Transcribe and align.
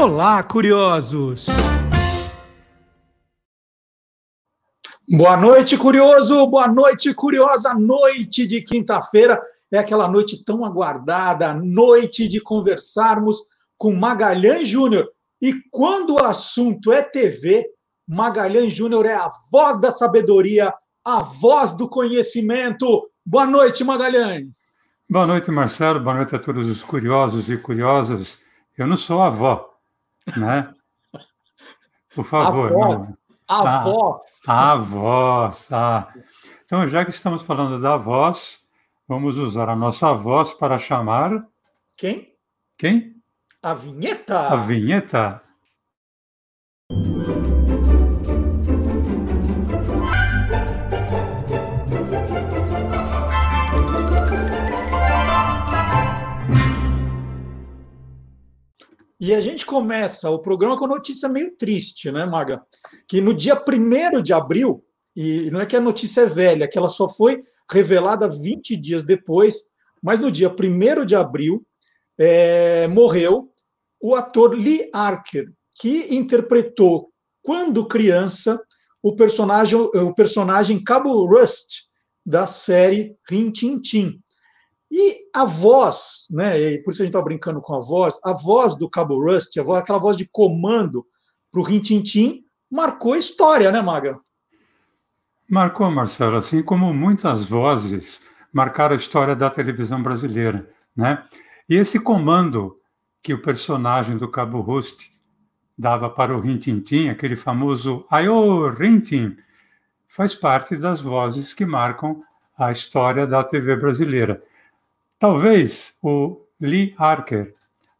Olá, 0.00 0.44
curiosos! 0.44 1.46
Boa 5.10 5.36
noite, 5.36 5.76
curioso! 5.76 6.46
Boa 6.46 6.68
noite, 6.68 7.12
curiosa! 7.12 7.74
Noite 7.74 8.46
de 8.46 8.60
quinta-feira 8.60 9.42
é 9.72 9.76
aquela 9.76 10.06
noite 10.06 10.44
tão 10.44 10.64
aguardada, 10.64 11.52
noite 11.52 12.28
de 12.28 12.40
conversarmos 12.40 13.38
com 13.76 13.92
Magalhães 13.92 14.68
Júnior. 14.68 15.10
E 15.42 15.52
quando 15.68 16.14
o 16.14 16.24
assunto 16.24 16.92
é 16.92 17.02
TV, 17.02 17.66
Magalhães 18.06 18.72
Júnior 18.72 19.04
é 19.04 19.16
a 19.16 19.28
voz 19.50 19.80
da 19.80 19.90
sabedoria, 19.90 20.72
a 21.04 21.24
voz 21.24 21.72
do 21.72 21.88
conhecimento. 21.88 23.10
Boa 23.26 23.46
noite, 23.46 23.82
Magalhães. 23.82 24.78
Boa 25.10 25.26
noite, 25.26 25.50
Marcelo. 25.50 25.98
Boa 25.98 26.14
noite 26.14 26.36
a 26.36 26.38
todos 26.38 26.68
os 26.68 26.82
curiosos 26.82 27.50
e 27.50 27.56
curiosas. 27.56 28.38
Eu 28.76 28.86
não 28.86 28.96
sou 28.96 29.20
avó, 29.20 29.77
né? 30.36 30.72
Por 32.14 32.24
favor. 32.24 32.72
A 32.72 32.96
voz. 32.96 33.08
A 33.48 33.60
ah, 33.60 33.82
voz. 33.82 34.42
A 34.46 34.74
voz. 34.76 35.68
Ah. 35.70 36.12
Então, 36.64 36.86
já 36.86 37.04
que 37.04 37.10
estamos 37.10 37.42
falando 37.42 37.80
da 37.80 37.96
voz, 37.96 38.60
vamos 39.06 39.38
usar 39.38 39.68
a 39.68 39.76
nossa 39.76 40.12
voz 40.12 40.52
para 40.52 40.78
chamar. 40.78 41.46
Quem? 41.96 42.34
Quem? 42.76 43.16
A 43.62 43.72
vinheta. 43.74 44.48
A 44.48 44.56
vinheta. 44.56 45.42
E 59.20 59.34
a 59.34 59.40
gente 59.40 59.66
começa 59.66 60.30
o 60.30 60.38
programa 60.38 60.76
com 60.76 60.86
notícia 60.86 61.28
meio 61.28 61.56
triste, 61.56 62.12
né, 62.12 62.24
Maga? 62.24 62.62
Que 63.08 63.20
no 63.20 63.34
dia 63.34 63.56
1 63.56 64.22
de 64.22 64.32
abril, 64.32 64.84
e 65.14 65.50
não 65.50 65.60
é 65.60 65.66
que 65.66 65.74
a 65.74 65.80
notícia 65.80 66.20
é 66.20 66.26
velha, 66.26 66.68
que 66.68 66.78
ela 66.78 66.88
só 66.88 67.08
foi 67.08 67.42
revelada 67.70 68.28
20 68.28 68.76
dias 68.76 69.02
depois, 69.02 69.64
mas 70.00 70.20
no 70.20 70.30
dia 70.30 70.48
1 70.48 71.04
de 71.04 71.16
abril 71.16 71.66
é, 72.16 72.86
morreu 72.86 73.50
o 74.00 74.14
ator 74.14 74.54
Lee 74.54 74.88
Archer, 74.92 75.52
que 75.80 76.14
interpretou, 76.14 77.10
quando 77.42 77.88
criança, 77.88 78.60
o 79.02 79.16
personagem, 79.16 79.78
o 79.78 80.14
personagem 80.14 80.82
Cabo 80.82 81.24
Rust 81.26 81.88
da 82.24 82.46
série 82.46 83.16
Rin 83.28 83.50
Tin 83.50 83.80
Tin. 83.80 84.20
E 84.90 85.28
a 85.34 85.44
voz, 85.44 86.26
né? 86.30 86.60
E 86.60 86.82
por 86.82 86.92
isso 86.92 87.02
a 87.02 87.04
gente 87.04 87.14
está 87.14 87.22
brincando 87.22 87.60
com 87.60 87.74
a 87.74 87.80
voz, 87.80 88.18
a 88.24 88.32
voz 88.32 88.76
do 88.76 88.88
Cabo 88.88 89.22
Rust, 89.22 89.58
a 89.58 89.62
voz, 89.62 89.80
aquela 89.80 89.98
voz 89.98 90.16
de 90.16 90.26
comando 90.28 91.06
para 91.50 91.60
o 91.60 91.64
Rintintim, 91.64 92.44
marcou 92.70 93.12
a 93.12 93.18
história, 93.18 93.70
né, 93.70 93.80
Maga? 93.80 94.18
Marcou, 95.48 95.90
Marcelo, 95.90 96.36
assim 96.36 96.62
como 96.62 96.92
muitas 96.92 97.46
vozes 97.46 98.20
marcaram 98.52 98.94
a 98.94 98.98
história 98.98 99.36
da 99.36 99.48
televisão 99.48 100.02
brasileira, 100.02 100.70
né? 100.96 101.24
E 101.68 101.76
esse 101.76 101.98
comando 102.00 102.78
que 103.22 103.34
o 103.34 103.42
personagem 103.42 104.16
do 104.16 104.28
Cabo 104.28 104.60
Rust 104.60 105.10
dava 105.76 106.10
para 106.10 106.36
o 106.36 106.40
Rintintim, 106.40 107.08
aquele 107.08 107.36
famoso 107.36 108.04
Aiô, 108.10 108.68
Rintim, 108.70 109.36
faz 110.06 110.34
parte 110.34 110.76
das 110.76 111.00
vozes 111.00 111.54
que 111.54 111.64
marcam 111.64 112.22
a 112.56 112.72
história 112.72 113.26
da 113.26 113.44
TV 113.44 113.76
brasileira. 113.76 114.42
Talvez 115.18 115.96
o 116.00 116.40
Lee 116.60 116.94
Archer, 116.96 117.54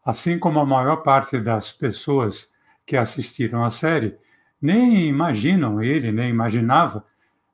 assim 0.05 0.39
como 0.39 0.59
a 0.59 0.65
maior 0.65 0.97
parte 0.97 1.37
das 1.39 1.71
pessoas 1.71 2.49
que 2.85 2.95
assistiram 2.95 3.63
à 3.63 3.69
série, 3.69 4.17
nem 4.61 5.07
imaginam 5.07 5.81
ele, 5.81 6.11
nem 6.11 6.29
imaginava, 6.29 7.05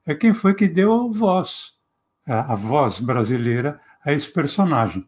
é 0.06 0.14
quem 0.14 0.34
foi 0.34 0.54
que 0.54 0.68
deu 0.68 1.12
voz, 1.12 1.76
a 2.28 2.54
voz 2.56 3.00
brasileira 3.00 3.80
a 4.04 4.14
esse 4.14 4.32
personagem. 4.32 5.06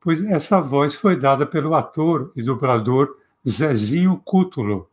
Pois 0.00 0.24
essa 0.24 0.60
voz 0.60 0.94
foi 0.94 1.18
dada 1.18 1.44
pelo 1.44 1.74
ator 1.74 2.32
e 2.36 2.42
dublador 2.42 3.16
Zezinho 3.46 4.20
Cútulo. 4.24 4.88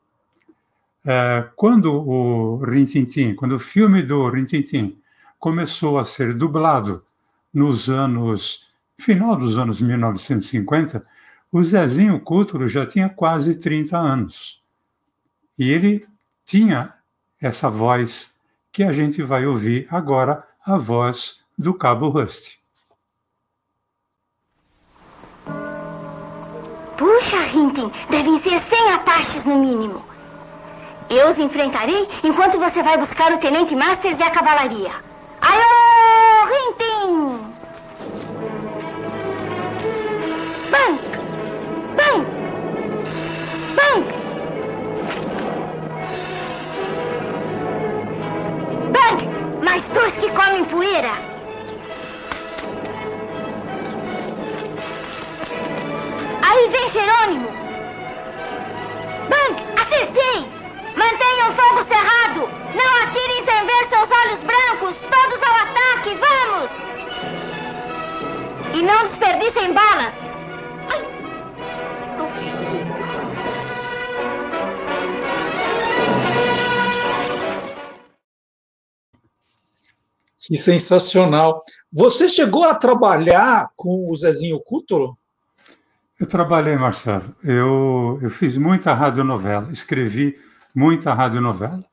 É, 1.05 1.47
quando 1.55 1.93
o 1.93 2.57
Rintintim, 2.57 3.35
quando 3.35 3.53
o 3.53 3.59
filme 3.59 4.01
do 4.01 4.27
Rintintim 4.27 4.99
começou 5.37 5.99
a 5.99 6.03
ser 6.03 6.33
dublado 6.33 7.03
nos 7.53 7.87
anos 7.87 8.65
final 8.99 9.35
dos 9.35 9.57
anos 9.57 9.81
1950, 9.81 11.01
o 11.51 11.63
Zezinho 11.63 12.19
Cútulo 12.19 12.67
já 12.67 12.85
tinha 12.85 13.09
quase 13.09 13.55
30 13.55 13.97
anos. 13.97 14.61
E 15.57 15.69
ele 15.69 16.05
tinha 16.43 16.93
essa 17.41 17.69
voz 17.69 18.31
que 18.71 18.83
a 18.83 18.91
gente 18.91 19.21
vai 19.21 19.45
ouvir 19.45 19.87
agora, 19.89 20.45
a 20.65 20.77
voz 20.77 21.39
do 21.57 21.73
Cabo 21.73 22.09
Rust. 22.09 22.57
Puxa, 26.97 27.41
Rintin, 27.51 27.91
devem 28.09 28.41
ser 28.41 28.61
100 28.61 28.93
apaches 28.93 29.45
no 29.45 29.59
mínimo. 29.59 30.03
Eu 31.09 31.31
os 31.31 31.39
enfrentarei 31.39 32.07
enquanto 32.23 32.57
você 32.57 32.81
vai 32.81 32.97
buscar 32.97 33.31
o 33.31 33.39
Tenente 33.39 33.75
Masters 33.75 34.17
e 34.19 34.23
a 34.23 34.31
cavalaria. 34.31 35.04
Bang! 40.75 40.95
Bang! 41.95 42.19
Bang! 43.77 44.01
Bang! 48.91 49.17
Mais 49.63 49.83
dois 49.93 50.13
que 50.15 50.29
comem 50.31 50.65
poeira! 50.65 51.13
Aí 56.41 56.67
vem 56.67 56.91
Jerônimo! 56.91 57.49
Bang! 59.29 59.55
Acertei! 59.81 60.39
Mantenham 60.97 61.51
o 61.51 61.53
fogo 61.53 61.85
cerrado! 61.87 62.49
Não 62.75 62.91
atirem 63.03 63.45
sem 63.45 63.65
ver 63.65 63.87
seus 63.87 64.09
olhos 64.11 64.41
brancos! 64.43 64.95
Todos 65.09 65.39
ao 65.41 65.55
ataque! 65.67 66.11
Vamos! 66.25 66.69
E 68.73 68.81
não 68.81 69.07
desperdicem 69.07 69.71
balas! 69.71 70.14
Que 80.47 80.57
sensacional. 80.57 81.59
Você 81.91 82.29
chegou 82.29 82.65
a 82.65 82.75
trabalhar 82.75 83.69
com 83.75 84.09
o 84.09 84.15
Zezinho 84.15 84.59
Cútulo? 84.59 85.17
Eu 86.19 86.27
trabalhei, 86.27 86.75
Marcelo. 86.75 87.35
Eu, 87.43 88.19
eu 88.21 88.29
fiz 88.29 88.55
muita 88.57 88.93
radionovela, 88.93 89.71
escrevi 89.71 90.37
muita 90.73 91.13
radionovela. 91.13 91.83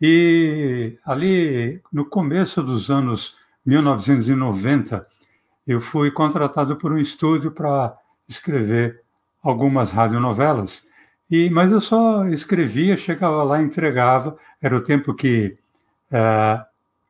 E 0.00 0.98
ali, 1.06 1.80
no 1.90 2.04
começo 2.04 2.62
dos 2.62 2.90
anos 2.90 3.34
1990, 3.64 5.06
eu 5.66 5.80
fui 5.80 6.10
contratado 6.10 6.76
por 6.76 6.92
um 6.92 6.98
estúdio 6.98 7.50
para 7.50 7.96
escrever 8.28 9.02
algumas 9.42 9.90
radionovelas. 9.90 10.84
E, 11.30 11.48
mas 11.48 11.72
eu 11.72 11.80
só 11.80 12.26
escrevia, 12.28 12.96
chegava 12.96 13.42
lá, 13.42 13.60
entregava. 13.60 14.36
Era 14.60 14.76
o 14.76 14.82
tempo 14.82 15.14
que 15.14 15.56
é, 16.12 16.60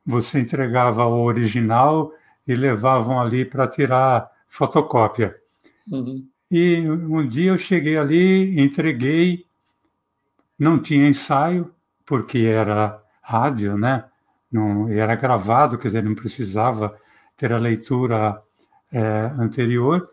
você 0.07 0.39
entregava 0.39 1.05
o 1.05 1.21
original 1.21 2.13
e 2.47 2.55
levavam 2.55 3.19
ali 3.19 3.43
para 3.43 3.67
tirar 3.67 4.31
fotocópia. 4.47 5.35
Uhum. 5.91 6.25
E 6.49 6.79
um 6.89 7.27
dia 7.27 7.51
eu 7.51 7.57
cheguei 7.57 7.97
ali, 7.97 8.57
entreguei, 8.57 9.45
não 10.57 10.79
tinha 10.79 11.09
ensaio, 11.09 11.69
porque 12.05 12.39
era 12.39 13.03
rádio, 13.21 13.77
né? 13.77 14.05
Não, 14.49 14.87
era 14.87 15.13
gravado, 15.15 15.77
quer 15.77 15.89
dizer, 15.89 16.03
não 16.03 16.15
precisava 16.15 16.97
ter 17.35 17.51
a 17.51 17.57
leitura 17.57 18.41
é, 18.89 19.01
anterior. 19.37 20.09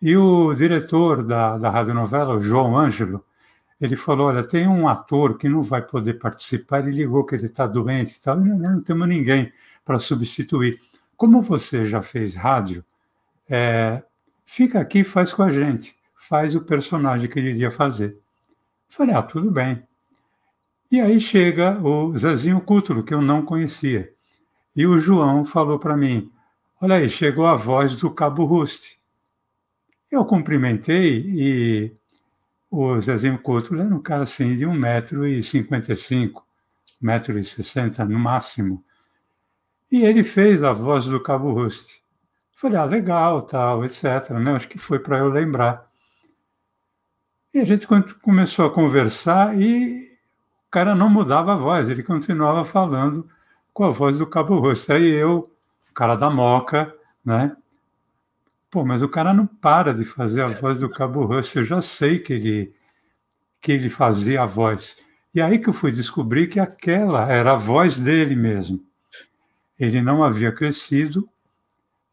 E 0.00 0.16
o 0.16 0.54
diretor 0.54 1.22
da, 1.22 1.58
da 1.58 1.68
radionovela, 1.68 2.34
o 2.34 2.40
João 2.40 2.78
Ângelo, 2.78 3.22
ele 3.80 3.96
falou: 3.96 4.28
Olha, 4.28 4.46
tem 4.46 4.66
um 4.68 4.88
ator 4.88 5.36
que 5.36 5.48
não 5.48 5.62
vai 5.62 5.82
poder 5.82 6.14
participar. 6.14 6.80
Ele 6.80 6.96
ligou 6.96 7.24
que 7.24 7.34
ele 7.34 7.46
está 7.46 7.66
doente 7.66 8.16
e 8.16 8.20
tal. 8.20 8.38
Não, 8.38 8.58
não 8.58 8.80
temos 8.80 9.08
ninguém 9.08 9.52
para 9.84 9.98
substituir. 9.98 10.80
Como 11.16 11.40
você 11.40 11.84
já 11.84 12.02
fez 12.02 12.34
rádio, 12.34 12.84
é, 13.48 14.02
fica 14.44 14.80
aqui 14.80 15.00
e 15.00 15.04
faz 15.04 15.32
com 15.32 15.42
a 15.42 15.50
gente. 15.50 15.96
Faz 16.16 16.56
o 16.56 16.62
personagem 16.62 17.28
que 17.28 17.38
ele 17.38 17.50
iria 17.50 17.70
fazer. 17.70 18.18
Falei: 18.88 19.14
Ah, 19.14 19.22
tudo 19.22 19.50
bem. 19.50 19.82
E 20.90 21.00
aí 21.00 21.18
chega 21.18 21.78
o 21.82 22.16
Zezinho 22.16 22.60
Cútulo, 22.60 23.02
que 23.02 23.12
eu 23.12 23.20
não 23.20 23.44
conhecia. 23.44 24.12
E 24.76 24.86
o 24.86 24.98
João 24.98 25.44
falou 25.44 25.78
para 25.78 25.96
mim: 25.96 26.30
Olha 26.80 26.96
aí, 26.96 27.08
chegou 27.08 27.46
a 27.46 27.56
voz 27.56 27.96
do 27.96 28.10
Cabo 28.10 28.44
Ruste. 28.44 28.98
Eu 30.10 30.24
cumprimentei 30.24 31.24
e 31.26 31.96
o 32.74 33.00
Zezinho 33.00 33.38
Couto 33.38 33.74
era 33.74 33.94
um 33.94 34.02
cara 34.02 34.22
assim 34.22 34.56
de 34.56 34.66
1,55m, 34.66 36.32
1,60m 37.02 38.08
no 38.08 38.18
máximo. 38.18 38.84
E 39.90 40.02
ele 40.02 40.24
fez 40.24 40.64
a 40.64 40.72
voz 40.72 41.04
do 41.04 41.22
Cabo 41.22 41.52
Ruste. 41.52 42.02
Falei, 42.56 42.78
ah, 42.78 42.84
legal, 42.84 43.42
tal, 43.42 43.84
etc. 43.84 44.30
Né? 44.30 44.54
Acho 44.54 44.68
que 44.68 44.78
foi 44.78 44.98
para 44.98 45.18
eu 45.18 45.28
lembrar. 45.28 45.88
E 47.52 47.60
a 47.60 47.64
gente 47.64 47.86
começou 48.20 48.66
a 48.66 48.70
conversar 48.72 49.56
e 49.56 50.10
o 50.66 50.70
cara 50.70 50.94
não 50.94 51.08
mudava 51.08 51.52
a 51.52 51.56
voz, 51.56 51.88
ele 51.88 52.02
continuava 52.02 52.64
falando 52.64 53.28
com 53.72 53.84
a 53.84 53.90
voz 53.90 54.18
do 54.18 54.26
Cabo 54.26 54.58
Ruste. 54.58 54.92
Aí 54.92 55.08
eu, 55.08 55.44
o 55.88 55.94
cara 55.94 56.16
da 56.16 56.28
moca, 56.28 56.92
né? 57.24 57.56
Pô, 58.74 58.84
mas 58.84 59.02
o 59.02 59.08
cara 59.08 59.32
não 59.32 59.46
para 59.46 59.94
de 59.94 60.04
fazer 60.04 60.42
a 60.42 60.46
voz 60.46 60.80
do 60.80 60.90
Cabo 60.90 61.24
Rush, 61.24 61.54
eu 61.54 61.62
já 61.62 61.80
sei 61.80 62.18
que 62.18 62.32
ele, 62.32 62.74
que 63.60 63.70
ele 63.70 63.88
fazia 63.88 64.42
a 64.42 64.46
voz. 64.46 64.96
E 65.32 65.40
aí 65.40 65.60
que 65.60 65.68
eu 65.68 65.72
fui 65.72 65.92
descobrir 65.92 66.48
que 66.48 66.58
aquela 66.58 67.30
era 67.30 67.52
a 67.52 67.56
voz 67.56 68.00
dele 68.00 68.34
mesmo. 68.34 68.84
Ele 69.78 70.02
não 70.02 70.24
havia 70.24 70.50
crescido 70.50 71.28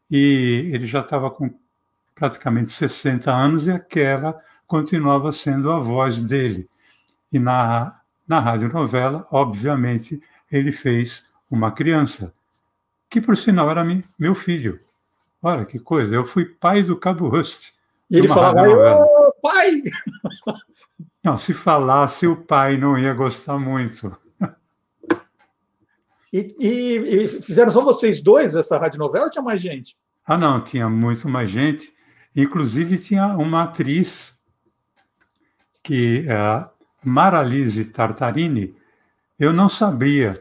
e 0.08 0.70
ele 0.72 0.86
já 0.86 1.00
estava 1.00 1.32
com 1.32 1.52
praticamente 2.14 2.70
60 2.70 3.28
anos 3.28 3.66
e 3.66 3.72
aquela 3.72 4.40
continuava 4.64 5.32
sendo 5.32 5.72
a 5.72 5.80
voz 5.80 6.22
dele. 6.22 6.68
E 7.32 7.40
na, 7.40 8.00
na 8.24 8.38
radionovela, 8.38 9.26
obviamente, 9.32 10.20
ele 10.48 10.70
fez 10.70 11.24
uma 11.50 11.72
criança, 11.72 12.32
que 13.10 13.20
por 13.20 13.36
sinal 13.36 13.68
era 13.68 13.84
meu 14.16 14.32
filho. 14.32 14.78
Olha 15.42 15.64
que 15.64 15.78
coisa, 15.78 16.14
eu 16.14 16.24
fui 16.24 16.44
pai 16.44 16.82
do 16.82 16.96
Cabo 16.96 17.28
Rust. 17.28 17.72
E 18.08 18.16
ele 18.18 18.28
falava, 18.28 18.60
ô 18.68 19.32
pai! 19.42 19.82
Não, 21.24 21.36
se 21.36 21.52
falasse, 21.52 22.26
o 22.26 22.36
pai 22.36 22.76
não 22.76 22.96
ia 22.96 23.12
gostar 23.12 23.58
muito. 23.58 24.16
E, 26.32 26.56
e, 26.58 27.24
e 27.24 27.28
fizeram 27.28 27.70
só 27.70 27.82
vocês 27.82 28.22
dois 28.22 28.56
essa 28.56 28.78
radionovela 28.78 29.26
ou 29.26 29.30
tinha 29.30 29.42
mais 29.42 29.60
gente? 29.60 29.96
Ah, 30.24 30.38
não, 30.38 30.60
tinha 30.60 30.88
muito 30.88 31.28
mais 31.28 31.50
gente. 31.50 31.92
Inclusive, 32.34 32.96
tinha 32.98 33.36
uma 33.36 33.64
atriz 33.64 34.32
que 35.82 36.24
é 36.28 36.64
Maralise 37.04 37.84
Tartarini. 37.86 38.74
Eu 39.38 39.52
não 39.52 39.68
sabia 39.68 40.34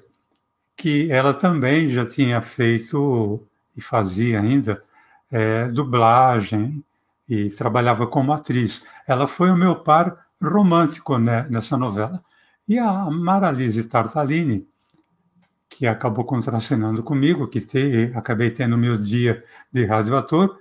que 0.78 1.12
ela 1.12 1.34
também 1.34 1.88
já 1.88 2.06
tinha 2.06 2.40
feito 2.40 3.46
e 3.76 3.82
fazia 3.82 4.40
ainda 4.40 4.82
é, 5.32 5.68
dublagem 5.68 6.84
e 7.28 7.50
trabalhava 7.50 8.06
como 8.06 8.34
atriz. 8.34 8.84
Ela 9.08 9.26
foi 9.26 9.50
o 9.50 9.58
meu 9.58 9.76
par 9.76 10.28
romântico 10.42 11.18
né, 11.18 11.48
nessa 11.50 11.78
novela. 11.78 12.22
E 12.68 12.78
a 12.78 13.10
Maralise 13.10 13.86
Tartalini, 13.86 14.68
que 15.70 15.88
acabou 15.88 16.26
contracenando 16.26 17.02
comigo, 17.02 17.48
que 17.48 17.62
te, 17.62 18.12
acabei 18.16 18.52
tendo 18.52 18.78
meu 18.78 18.98
dia 18.98 19.44
de 19.72 19.86
radioator, 19.86 20.60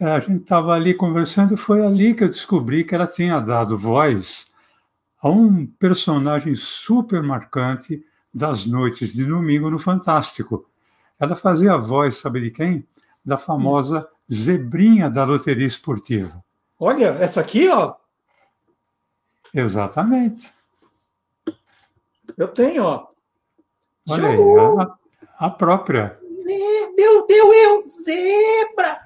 é, 0.00 0.06
a 0.06 0.18
gente 0.18 0.42
estava 0.42 0.72
ali 0.72 0.94
conversando, 0.94 1.56
foi 1.56 1.84
ali 1.86 2.14
que 2.14 2.24
eu 2.24 2.28
descobri 2.28 2.82
que 2.82 2.94
ela 2.94 3.06
tinha 3.06 3.38
dado 3.38 3.78
voz 3.78 4.46
a 5.20 5.30
um 5.30 5.64
personagem 5.64 6.56
super 6.56 7.22
marcante 7.22 8.04
das 8.34 8.66
noites 8.66 9.12
de 9.12 9.24
domingo 9.24 9.70
no 9.70 9.78
Fantástico. 9.78 10.68
Ela 11.20 11.36
fazia 11.36 11.74
a 11.74 11.76
voz, 11.76 12.16
sabe 12.16 12.40
de 12.40 12.50
quem? 12.50 12.84
Da 13.24 13.36
famosa 13.36 14.08
zebrinha 14.32 15.10
da 15.10 15.24
loteria 15.24 15.66
esportiva. 15.66 16.42
Olha, 16.78 17.08
essa 17.20 17.40
aqui, 17.40 17.68
ó. 17.68 17.94
Exatamente. 19.54 20.50
Eu 22.36 22.48
tenho, 22.48 22.84
ó. 22.84 23.08
Olha 24.08 24.28
aí, 24.28 24.38
a, 25.38 25.46
a 25.46 25.50
própria. 25.50 26.18
Deu, 26.96 27.26
deu 27.26 27.52
eu, 27.52 27.84
zebra! 27.86 29.02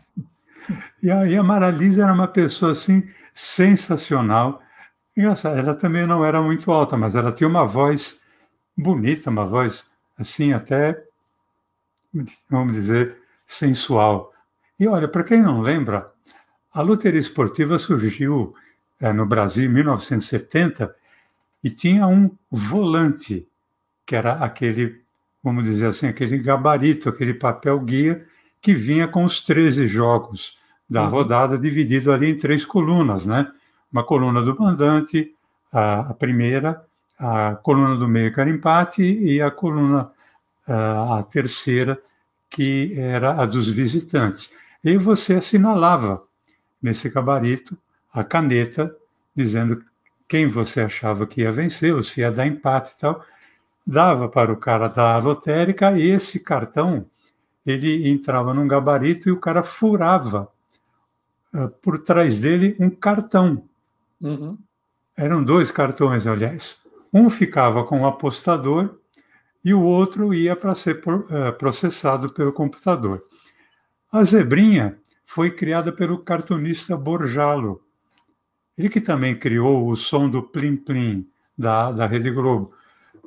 E 1.03 1.11
aí 1.11 1.37
a 1.37 1.43
Maralisa 1.43 2.03
era 2.05 2.13
uma 2.13 2.29
pessoa 2.29 2.73
assim 2.73 3.09
sensacional. 3.35 4.63
Engraçado, 5.17 5.59
ela 5.59 5.75
também 5.75 6.07
não 6.07 6.25
era 6.25 6.41
muito 6.41 6.71
alta, 6.73 6.97
mas 6.97 7.15
ela 7.15 7.33
tinha 7.33 7.49
uma 7.49 7.65
voz 7.67 8.21
bonita, 8.77 9.31
uma 9.31 9.45
voz 9.45 9.87
assim 10.19 10.53
até, 10.53 11.03
vamos 12.49 12.73
dizer, 12.75 13.17
sensual. 13.47 14.33
E 14.79 14.87
olha, 14.87 15.09
para 15.09 15.25
quem 15.25 15.41
não 15.41 15.61
lembra, 15.61 16.11
a 16.73 16.83
loteria 16.83 17.21
esportiva 17.21 17.79
surgiu 17.79 18.55
é, 19.01 19.13
no 19.13 19.25
Brasil 19.25 19.71
em 19.71 19.73
1970 19.73 20.95
e 21.63 21.71
tinha 21.71 22.07
um 22.07 22.31
volante, 22.51 23.49
que 24.05 24.15
era 24.15 24.35
aquele, 24.35 25.01
vamos 25.43 25.65
dizer 25.65 25.89
assim, 25.89 26.09
aquele 26.09 26.39
gabarito, 26.39 27.09
aquele 27.09 27.35
papel 27.35 27.81
guia 27.81 28.27
que 28.61 28.75
vinha 28.75 29.09
com 29.09 29.25
os 29.25 29.41
13 29.41 29.87
jogos 29.87 30.57
da 30.89 31.05
uhum. 31.05 31.11
rodada, 31.11 31.59
dividido 31.59 32.13
ali 32.13 32.31
em 32.31 32.39
três 32.39 32.65
colunas, 32.65 33.27
né? 33.27 33.51
Uma 33.91 34.05
coluna 34.05 34.43
do 34.43 34.59
mandante, 34.59 35.33
a, 35.73 36.11
a 36.11 36.15
primeira, 36.15 36.85
a 37.19 37.57
coluna 37.57 37.97
do 37.97 38.07
meio 38.07 38.33
que 38.33 38.41
era 38.41 38.51
empate 38.51 39.03
e 39.03 39.41
a 39.41 39.51
coluna, 39.51 40.11
a, 40.67 41.19
a 41.19 41.23
terceira, 41.23 42.01
que 42.49 42.95
era 42.99 43.41
a 43.43 43.47
dos 43.47 43.69
visitantes. 43.69 44.53
E 44.83 44.97
você 44.97 45.35
assinalava 45.35 46.23
nesse 46.81 47.09
gabarito 47.09 47.77
a 48.13 48.23
caneta, 48.25 48.95
dizendo 49.35 49.83
quem 50.29 50.49
você 50.49 50.81
achava 50.81 51.27
que 51.27 51.43
ia 51.43 51.53
vencer, 51.53 51.95
ou 51.95 52.03
se 52.03 52.21
ia 52.21 52.31
dar 52.31 52.47
empate 52.47 52.93
e 52.93 52.99
tal, 52.99 53.25
dava 53.87 54.29
para 54.29 54.53
o 54.53 54.57
cara 54.57 54.89
da 54.89 55.17
lotérica 55.19 55.97
e 55.97 56.11
esse 56.11 56.41
cartão 56.41 57.07
ele 57.65 58.09
entrava 58.09 58.55
num 58.55 58.67
gabarito 58.67 59.29
e 59.29 59.33
o 59.33 59.39
cara 59.39 59.63
furava 59.63 60.49
uh, 61.53 61.69
por 61.83 61.99
trás 61.99 62.41
dele 62.41 62.77
um 62.79 62.91
cartão. 62.91 63.65
Uhum. 64.21 64.57
Eram 65.17 65.43
dois 65.43 65.71
cartões, 65.71 66.27
aliás. 66.27 66.83
Um 67.13 67.31
ficava 67.31 67.85
com 67.85 68.03
o 68.03 68.07
apostador 68.07 68.99
e 69.67 69.75
o 69.75 69.83
outro 69.83 70.33
ia 70.33 70.55
para 70.55 70.77
ser 70.77 71.03
uh, 71.09 71.53
processado 71.59 72.33
pelo 72.33 72.53
computador. 72.53 73.25
A 74.13 74.23
zebrinha 74.23 74.97
foi 75.25 75.51
criada 75.51 75.93
pelo 75.93 76.19
cartunista 76.19 76.97
Borjalo, 76.97 77.83
ele 78.79 78.89
que 78.89 79.01
também 79.01 79.37
criou 79.37 79.89
o 79.89 79.97
som 79.97 80.31
do 80.31 80.41
Plim 80.41 80.77
Plim 80.77 81.29
da, 81.59 81.91
da 81.91 82.07
Rede 82.07 82.31
Globo. 82.31 82.73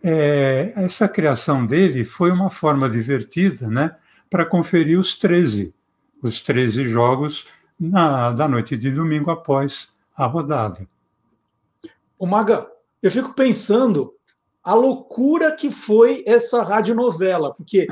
É, 0.02 0.72
essa 0.78 1.10
criação 1.10 1.66
dele 1.66 2.06
foi 2.06 2.32
uma 2.32 2.50
forma 2.50 2.90
divertida 2.90 3.68
né, 3.68 3.94
para 4.30 4.46
conferir 4.46 4.98
os 4.98 5.20
13, 5.20 5.76
os 6.24 6.40
13 6.40 6.86
jogos 6.86 7.48
na, 7.78 8.32
da 8.32 8.48
noite 8.48 8.78
de 8.78 8.90
domingo 8.90 9.30
após 9.30 9.90
a 10.16 10.26
rodada. 10.26 10.88
O 12.18 12.26
Maga, 12.26 12.66
eu 13.04 13.12
fico 13.12 13.34
pensando 13.34 14.14
a 14.64 14.74
loucura 14.74 15.52
que 15.52 15.72
foi 15.72 16.24
essa 16.28 16.64
radionovela, 16.64 17.54
porque 17.54 17.88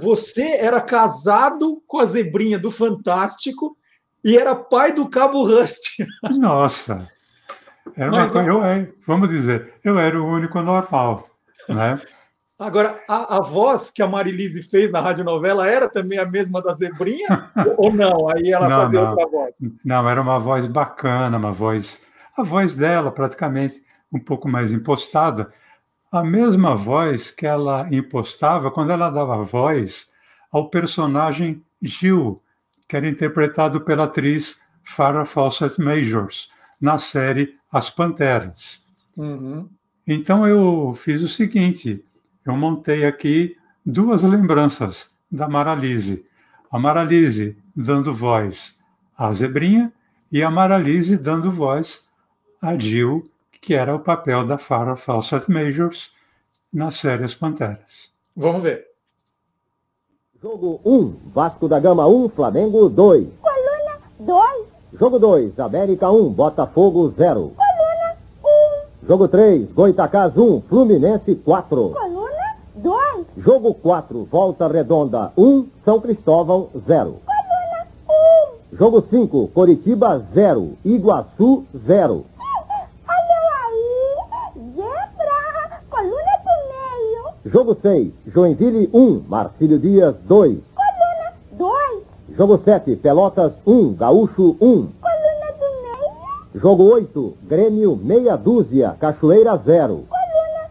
você 0.00 0.56
era 0.56 0.80
casado 0.80 1.82
com 1.86 1.98
a 1.98 2.06
zebrinha 2.06 2.58
do 2.58 2.70
Fantástico 2.70 3.76
e 4.24 4.36
era 4.36 4.54
pai 4.54 4.92
do 4.92 5.08
Cabo 5.08 5.44
Rust. 5.44 5.98
Nossa! 6.30 7.08
Era 7.96 8.10
uma 8.10 8.20
Mas, 8.20 8.32
coisa, 8.32 8.48
eu, 8.48 8.94
vamos 9.06 9.28
dizer, 9.28 9.74
eu 9.84 9.98
era 9.98 10.20
o 10.20 10.26
único 10.26 10.60
normal, 10.62 11.28
né? 11.68 12.00
Agora, 12.58 12.96
a, 13.08 13.38
a 13.38 13.42
voz 13.42 13.90
que 13.90 14.00
a 14.00 14.06
Marilise 14.06 14.62
fez 14.62 14.90
na 14.92 15.00
radionovela 15.00 15.68
era 15.68 15.88
também 15.88 16.16
a 16.18 16.24
mesma 16.24 16.62
da 16.62 16.72
Zebrinha? 16.74 17.50
ou 17.76 17.92
não? 17.92 18.28
Aí 18.28 18.52
ela 18.52 18.68
não, 18.68 18.76
fazia 18.76 19.00
não. 19.00 19.10
outra 19.10 19.26
voz? 19.26 19.56
Não, 19.84 20.08
era 20.08 20.22
uma 20.22 20.38
voz 20.38 20.66
bacana, 20.66 21.36
uma 21.36 21.50
voz... 21.50 22.00
A 22.36 22.44
voz 22.44 22.76
dela, 22.76 23.10
praticamente, 23.10 23.82
um 24.12 24.18
pouco 24.18 24.48
mais 24.48 24.72
impostada, 24.72 25.50
a 26.12 26.22
mesma 26.22 26.76
voz 26.76 27.30
que 27.30 27.46
ela 27.46 27.88
impostava 27.90 28.70
quando 28.70 28.90
ela 28.90 29.08
dava 29.08 29.42
voz 29.42 30.06
ao 30.50 30.68
personagem 30.68 31.64
Gil, 31.80 32.42
que 32.86 32.94
era 32.94 33.08
interpretado 33.08 33.80
pela 33.80 34.04
atriz 34.04 34.60
Farrah 34.84 35.24
Fawcett 35.24 35.80
Majors, 35.80 36.50
na 36.78 36.98
série 36.98 37.54
As 37.72 37.88
Panteras. 37.88 38.84
Uhum. 39.16 39.70
Então 40.06 40.46
eu 40.46 40.92
fiz 40.94 41.22
o 41.22 41.28
seguinte: 41.28 42.04
eu 42.44 42.54
montei 42.56 43.06
aqui 43.06 43.56
duas 43.84 44.22
lembranças 44.22 45.10
da 45.30 45.48
Maralise. 45.48 46.26
A 46.70 46.78
Maralise 46.78 47.56
dando 47.74 48.12
voz 48.12 48.78
à 49.16 49.32
Zebrinha 49.32 49.90
e 50.30 50.42
a 50.42 50.50
Maralise 50.50 51.16
dando 51.16 51.50
voz 51.50 52.04
a 52.60 52.76
Jill 52.78 53.24
que 53.62 53.74
era 53.74 53.94
o 53.94 54.00
papel 54.00 54.44
da 54.44 54.58
Farrah 54.58 54.96
Fawcett 54.96 55.48
Majors 55.48 56.10
na 56.72 56.90
série 56.90 57.22
As 57.24 57.32
Panteras. 57.32 58.10
Vamos 58.36 58.64
ver. 58.64 58.86
Jogo 60.42 60.80
1, 60.84 61.30
Vasco 61.32 61.68
da 61.68 61.78
Gama 61.78 62.04
1, 62.08 62.28
Flamengo 62.30 62.88
2. 62.88 63.28
Coluna 63.40 64.00
2. 64.18 64.66
Jogo 64.98 65.18
2, 65.20 65.60
América 65.60 66.10
1, 66.10 66.30
Botafogo 66.30 67.14
0. 67.16 67.54
Coluna 67.56 68.16
Jogo 69.06 69.28
3, 69.28 69.72
Goitacás 69.72 70.36
1, 70.36 70.62
Fluminense 70.62 71.36
4. 71.36 71.90
Coluna 71.90 72.56
2. 72.74 73.26
Jogo 73.36 73.74
4, 73.74 74.24
Volta 74.24 74.66
Redonda 74.66 75.32
1, 75.36 75.68
São 75.84 76.00
Cristóvão 76.00 76.68
0. 76.84 77.20
Coluna 77.24 77.86
1. 78.72 78.76
Jogo 78.76 79.06
5, 79.08 79.48
Coritiba 79.54 80.18
0, 80.34 80.76
Iguaçu 80.84 81.64
0. 81.86 82.26
Olha 83.08 83.40
aí. 83.68 84.16
Zebra. 84.74 85.80
Coluna 85.90 86.34
do 86.44 86.54
meio. 86.70 87.31
Jogo 87.44 87.74
6, 87.82 88.12
Joinville 88.32 88.88
1, 88.92 89.24
Marcílio 89.28 89.76
Dias 89.76 90.14
2. 90.28 90.60
Coluna 90.76 91.32
2. 91.58 92.02
Jogo 92.38 92.60
7, 92.64 92.94
Pelotas 92.96 93.52
1, 93.66 93.94
Gaúcho 93.94 94.56
1. 94.60 94.60
Coluna 94.60 95.48
do 95.58 95.66
meio. 95.82 96.62
Jogo 96.62 96.84
8, 96.94 97.34
Grêmio 97.42 97.96
meia 97.96 98.36
dúzia, 98.36 98.96
Cachoeira 99.00 99.58
0. 99.58 100.04
Coluna 100.08 100.70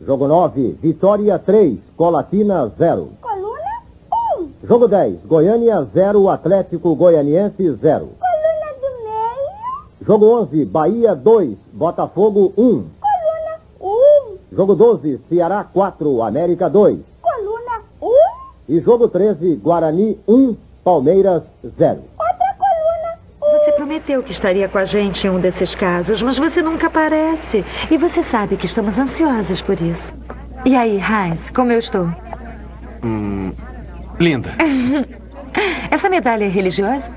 1. 0.00 0.06
Jogo 0.06 0.26
9, 0.26 0.78
Vitória 0.80 1.38
3, 1.38 1.78
Colatina 1.98 2.72
0. 2.78 3.08
Coluna 3.20 3.82
1. 4.40 4.66
Jogo 4.66 4.88
10, 4.88 5.18
Goiânia 5.26 5.86
0, 5.92 6.30
Atlético 6.30 6.94
Goianiense 6.96 7.76
0. 7.76 7.76
Coluna 7.78 8.70
do 8.80 8.88
meio. 9.04 10.06
Jogo 10.06 10.40
11, 10.40 10.64
Bahia 10.64 11.14
2, 11.14 11.58
Botafogo 11.74 12.54
1. 12.56 12.84
Coluna 14.54 14.56
1. 14.56 14.56
Jogo 14.56 14.74
12, 14.74 15.20
Ceará 15.28 15.64
4, 15.64 16.22
América 16.22 16.68
2. 16.70 16.98
Coluna 17.20 17.82
1. 18.00 18.08
E 18.68 18.80
jogo 18.80 19.08
13, 19.08 19.56
Guarani 19.56 20.18
1, 20.26 20.56
Palmeiras 20.82 21.42
0. 21.78 22.00
Outra 22.18 22.56
coluna 22.56 23.18
1. 23.42 23.58
Você 23.58 23.72
prometeu 23.72 24.22
que 24.22 24.30
estaria 24.32 24.68
com 24.68 24.78
a 24.78 24.84
gente 24.84 25.26
em 25.26 25.30
um 25.30 25.40
desses 25.40 25.74
casos, 25.74 26.22
mas 26.22 26.38
você 26.38 26.62
nunca 26.62 26.86
aparece. 26.86 27.64
E 27.90 27.98
você 27.98 28.22
sabe 28.22 28.56
que 28.56 28.66
estamos 28.66 28.98
ansiosas 28.98 29.60
por 29.60 29.80
isso. 29.80 30.14
E 30.64 30.74
aí, 30.76 30.98
Heinz, 30.98 31.50
como 31.50 31.72
eu 31.72 31.78
estou? 31.78 32.08
Linda. 34.18 34.50
Essa 35.90 36.08
medalha 36.08 36.44
é 36.44 36.48
religiosa? 36.48 37.12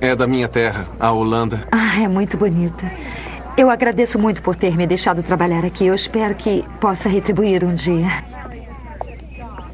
É 0.00 0.14
da 0.14 0.26
minha 0.26 0.48
terra, 0.48 0.86
a 1.00 1.10
Holanda. 1.12 1.66
Ah, 1.72 2.02
é 2.02 2.08
muito 2.08 2.36
bonita. 2.36 2.90
Eu 3.56 3.70
agradeço 3.70 4.18
muito 4.18 4.42
por 4.42 4.56
ter 4.56 4.76
me 4.76 4.86
deixado 4.86 5.22
trabalhar 5.22 5.64
aqui. 5.64 5.86
Eu 5.86 5.94
espero 5.94 6.34
que 6.34 6.64
possa 6.80 7.08
retribuir 7.08 7.64
um 7.64 7.72
dia. 7.72 8.06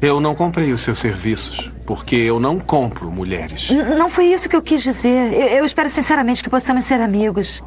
Eu 0.01 0.19
não 0.19 0.33
comprei 0.35 0.71
os 0.71 0.81
seus 0.81 0.99
serviços, 0.99 1.69
porque 1.85 2.15
eu 2.15 2.39
não 2.39 2.59
compro 2.59 3.11
mulheres. 3.11 3.69
N- 3.69 3.95
não 3.95 4.09
foi 4.09 4.25
isso 4.25 4.47
que 4.49 4.55
eu 4.55 4.61
quis 4.61 4.83
dizer. 4.83 5.33
Eu, 5.33 5.47
eu 5.59 5.65
espero 5.65 5.89
sinceramente 5.89 6.43
que 6.43 6.49
possamos 6.49 6.83
ser 6.83 6.99
amigos. 7.01 7.63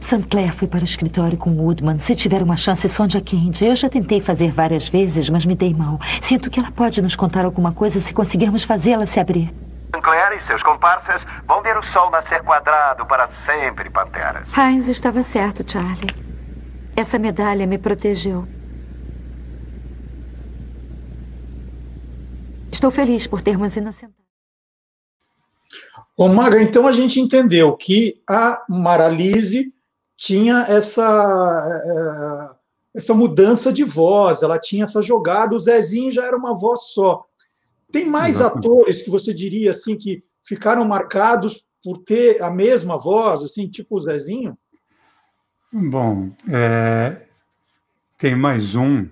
St. 0.00 0.22
Clair 0.28 0.52
foi 0.54 0.66
para 0.68 0.80
o 0.80 0.84
escritório 0.84 1.36
com 1.36 1.50
Woodman. 1.50 1.98
Se 1.98 2.14
tiver 2.14 2.42
uma 2.42 2.56
chance, 2.56 2.88
sonde 2.88 3.18
a 3.18 3.20
Candy. 3.20 3.64
Eu 3.64 3.74
já 3.76 3.88
tentei 3.88 4.20
fazer 4.20 4.50
várias 4.52 4.88
vezes, 4.88 5.28
mas 5.28 5.44
me 5.44 5.54
dei 5.54 5.74
mal. 5.74 6.00
Sinto 6.20 6.48
que 6.50 6.58
ela 6.60 6.70
pode 6.70 7.02
nos 7.02 7.14
contar 7.16 7.44
alguma 7.44 7.72
coisa 7.72 8.00
se 8.00 8.12
conseguirmos 8.14 8.62
fazê-la 8.64 9.04
se 9.06 9.18
abrir. 9.20 9.52
Sinclair 9.94 10.36
e 10.36 10.40
seus 10.40 10.62
comparsas 10.62 11.26
vão 11.46 11.62
ver 11.62 11.76
o 11.76 11.82
sol 11.82 12.10
nascer 12.10 12.42
quadrado 12.42 13.06
para 13.06 13.26
sempre, 13.26 13.88
Panteras. 13.90 14.48
Heinz 14.56 14.88
estava 14.88 15.22
certo, 15.22 15.68
Charlie. 15.70 16.14
Essa 16.94 17.18
medalha 17.18 17.66
me 17.66 17.78
protegeu. 17.78 18.46
Estou 22.70 22.90
feliz 22.90 23.26
por 23.26 23.40
termos 23.40 23.76
inocentado. 23.76 24.14
Ô, 26.16 26.28
Maga, 26.28 26.60
então 26.60 26.86
a 26.86 26.92
gente 26.92 27.20
entendeu 27.20 27.76
que 27.76 28.20
a 28.28 28.64
Maralise 28.68 29.72
tinha 30.16 30.66
essa, 30.68 31.82
eh, 31.84 32.56
essa 32.96 33.14
mudança 33.14 33.72
de 33.72 33.84
voz, 33.84 34.42
ela 34.42 34.58
tinha 34.58 34.82
essa 34.82 35.00
jogada, 35.00 35.54
o 35.54 35.60
Zezinho 35.60 36.10
já 36.10 36.26
era 36.26 36.36
uma 36.36 36.52
voz 36.54 36.92
só. 36.92 37.24
Tem 37.90 38.06
mais 38.06 38.36
Exatamente. 38.36 38.66
atores 38.66 39.02
que 39.02 39.10
você 39.10 39.32
diria 39.32 39.70
assim 39.70 39.96
que 39.96 40.22
ficaram 40.44 40.84
marcados 40.84 41.66
por 41.82 41.98
ter 41.98 42.42
a 42.42 42.50
mesma 42.50 42.96
voz, 42.96 43.42
assim, 43.42 43.68
tipo 43.68 43.96
o 43.96 44.00
Zezinho? 44.00 44.56
Bom, 45.72 46.30
é, 46.50 47.26
tem 48.16 48.34
mais 48.34 48.74
um, 48.74 49.06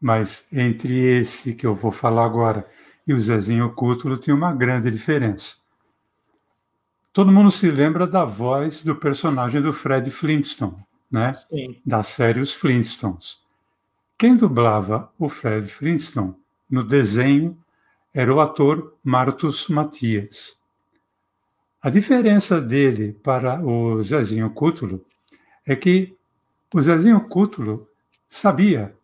mas 0.00 0.44
entre 0.52 0.98
esse 0.98 1.54
que 1.54 1.66
eu 1.66 1.74
vou 1.74 1.90
falar 1.90 2.24
agora 2.24 2.66
e 3.06 3.12
o 3.12 3.18
Zezinho 3.18 3.72
Cútulo 3.74 4.16
tem 4.16 4.34
uma 4.34 4.52
grande 4.52 4.90
diferença. 4.90 5.56
Todo 7.12 7.30
mundo 7.30 7.50
se 7.50 7.70
lembra 7.70 8.06
da 8.06 8.24
voz 8.24 8.82
do 8.82 8.96
personagem 8.96 9.62
do 9.62 9.72
Fred 9.72 10.10
Flintstone, 10.10 10.76
né? 11.10 11.32
Sim. 11.32 11.80
da 11.86 12.02
série 12.02 12.40
Os 12.40 12.52
Flintstones. 12.52 13.38
Quem 14.18 14.36
dublava 14.36 15.12
o 15.18 15.28
Fred 15.28 15.68
Flintstone 15.68 16.34
no 16.68 16.82
desenho 16.82 17.56
era 18.14 18.32
o 18.32 18.40
ator 18.40 18.96
Martus 19.02 19.66
Matias. 19.66 20.56
A 21.82 21.90
diferença 21.90 22.60
dele 22.60 23.12
para 23.12 23.60
o 23.60 24.00
Zezinho 24.00 24.48
Cútulo 24.50 25.04
é 25.66 25.74
que 25.74 26.16
o 26.72 26.80
Zezinho 26.80 27.20
Cútulo 27.28 27.88
sabia 28.28 28.96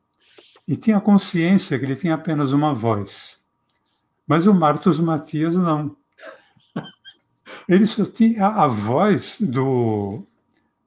e 0.67 0.77
tinha 0.77 1.01
consciência 1.01 1.77
que 1.79 1.85
ele 1.85 1.97
tinha 1.97 2.15
apenas 2.15 2.53
uma 2.53 2.73
voz. 2.73 3.39
Mas 4.27 4.47
o 4.47 4.55
Martus 4.55 5.01
Matias 5.01 5.57
não. 5.57 5.97
Ele 7.69 7.87
só 7.87 8.05
tinha 8.05 8.47
a 8.47 8.69
voz 8.69 9.37
do, 9.41 10.25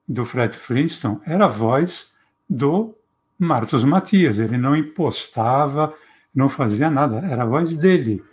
do 0.08 0.24
Fred 0.24 0.56
Flintstone, 0.56 1.20
era 1.26 1.46
a 1.46 1.50
voz 1.50 2.08
do 2.50 2.98
Martus 3.38 3.84
Matias. 3.84 4.40
Ele 4.40 4.58
não 4.58 4.76
impostava, 4.76 5.94
não 6.34 6.50
fazia 6.50 6.90
nada, 6.90 7.18
era 7.18 7.44
a 7.44 7.46
voz 7.46 7.76
dele. 7.78 8.24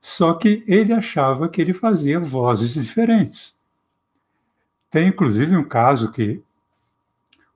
Só 0.00 0.34
que 0.34 0.62
ele 0.66 0.92
achava 0.92 1.48
que 1.48 1.60
ele 1.60 1.72
fazia 1.72 2.20
vozes 2.20 2.74
diferentes. 2.74 3.56
Tem 4.90 5.08
inclusive 5.08 5.56
um 5.56 5.64
caso 5.64 6.10
que 6.10 6.42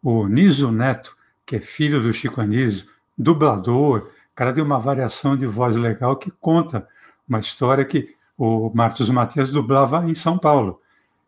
o 0.03 0.27
Niso 0.27 0.73
Neto, 0.73 1.17
que 1.45 1.57
é 1.57 1.61
filho 1.61 2.03
do 2.03 2.13
Chico 2.13 2.41
Anísio, 2.41 2.89
dublador, 3.17 4.11
cara 4.35 4.53
de 4.53 4.61
uma 4.61 4.79
variação 4.79 5.37
de 5.37 5.47
voz 5.47 5.77
legal 5.77 6.17
que 6.17 6.31
conta 6.31 6.89
uma 7.29 7.39
história 7.39 7.85
que 7.85 8.15
o 8.37 8.71
Marcos 8.75 9.09
Matias 9.11 9.51
dublava 9.51 10.09
em 10.09 10.15
São 10.15 10.39
Paulo. 10.39 10.81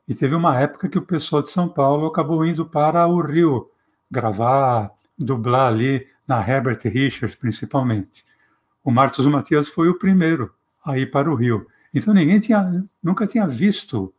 E 0.09 0.14
teve 0.14 0.35
uma 0.35 0.59
época 0.59 0.88
que 0.88 0.99
o 0.99 1.02
pessoal 1.02 1.43
de 1.43 1.50
São 1.50 1.69
Paulo 1.69 2.07
acabou 2.07 2.45
indo 2.45 2.64
para 2.64 3.07
o 3.07 3.21
Rio 3.21 3.71
gravar, 4.11 4.91
dublar 5.19 5.69
ali 5.69 6.07
na 6.26 6.41
Herbert 6.47 6.81
Richards, 6.85 7.37
principalmente. 7.37 8.25
O 8.84 8.90
Marcos 8.90 9.24
Matias 9.26 9.68
foi 9.68 9.88
o 9.88 9.98
primeiro 9.98 10.52
a 10.84 10.98
ir 10.98 11.10
para 11.10 11.30
o 11.30 11.34
Rio. 11.34 11.66
Então 11.94 12.12
ninguém 12.12 12.40
tinha, 12.40 12.84
nunca 13.02 13.26
tinha 13.26 13.46
visto 13.46 14.12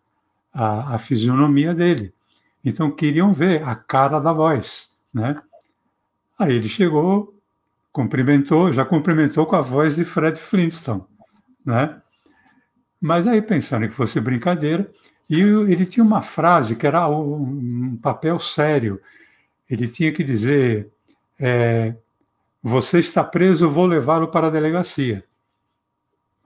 a, 0.54 0.96
a 0.96 0.98
fisionomia 0.98 1.74
dele. 1.74 2.14
Então 2.64 2.92
queriam 2.92 3.34
ver 3.34 3.64
a 3.64 3.76
cara 3.76 4.20
da 4.20 4.32
voz, 4.32 4.90
né? 5.14 5.36
Aí 6.38 6.54
ele 6.54 6.68
chegou, 6.68 7.38
cumprimentou, 7.92 8.72
já 8.72 8.86
cumprimentou 8.86 9.46
com 9.46 9.56
a 9.56 9.62
voz 9.62 9.96
de 9.96 10.06
Fred 10.06 10.40
Flintstone, 10.40 11.04
né? 11.66 12.02
Mas 13.00 13.28
aí 13.28 13.42
pensando 13.42 13.88
que 13.88 13.94
fosse 13.94 14.20
brincadeira, 14.22 14.90
e 15.30 15.42
ele 15.42 15.86
tinha 15.86 16.04
uma 16.04 16.22
frase 16.22 16.76
que 16.76 16.88
era 16.88 17.08
um 17.10 17.98
papel 17.98 18.38
sério. 18.40 19.02
Ele 19.70 19.88
tinha 19.88 20.12
que 20.12 20.24
dizer: 20.24 20.90
é, 21.40 21.96
"Você 22.64 23.00
está 23.00 23.24
preso, 23.24 23.70
vou 23.70 23.86
levá-lo 23.86 24.30
para 24.30 24.48
a 24.48 24.50
delegacia." 24.50 25.24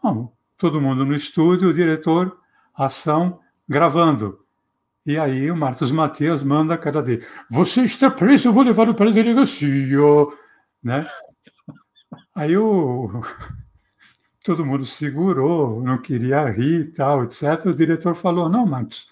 Bom, 0.04 0.34
todo 0.58 0.82
mundo 0.82 1.06
no 1.06 1.16
estúdio, 1.16 1.70
o 1.70 1.74
diretor, 1.74 2.38
ação, 2.76 3.40
gravando. 3.70 4.40
E 5.06 5.18
aí 5.18 5.50
o 5.50 5.56
Marcos 5.56 5.92
Matias 5.92 6.44
manda 6.44 6.74
a 6.74 6.78
cara 6.78 7.02
dele: 7.02 7.26
Você 7.50 7.84
está 7.84 8.12
preso, 8.12 8.52
vou 8.52 8.64
levá-lo 8.64 8.94
para 8.94 9.10
a 9.10 9.14
delegacia. 9.14 9.98
Né? 10.84 11.06
Aí 12.36 12.58
o... 12.58 13.22
todo 14.44 14.66
mundo 14.66 14.86
segurou, 14.86 15.82
não 15.82 15.98
queria 15.98 16.50
rir 16.50 16.82
e 16.82 16.92
tal, 16.92 17.24
etc. 17.24 17.66
O 17.66 17.74
diretor 17.74 18.16
falou: 18.16 18.50
Não, 18.50 18.66
Marcos, 18.66 19.10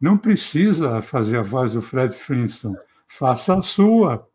não 0.00 0.18
precisa 0.18 1.00
fazer 1.00 1.38
a 1.38 1.42
voz 1.42 1.72
do 1.72 1.82
Fred 1.82 2.14
Flintstone, 2.14 2.76
faça 3.06 3.56
a 3.56 3.62
sua. 3.62 4.26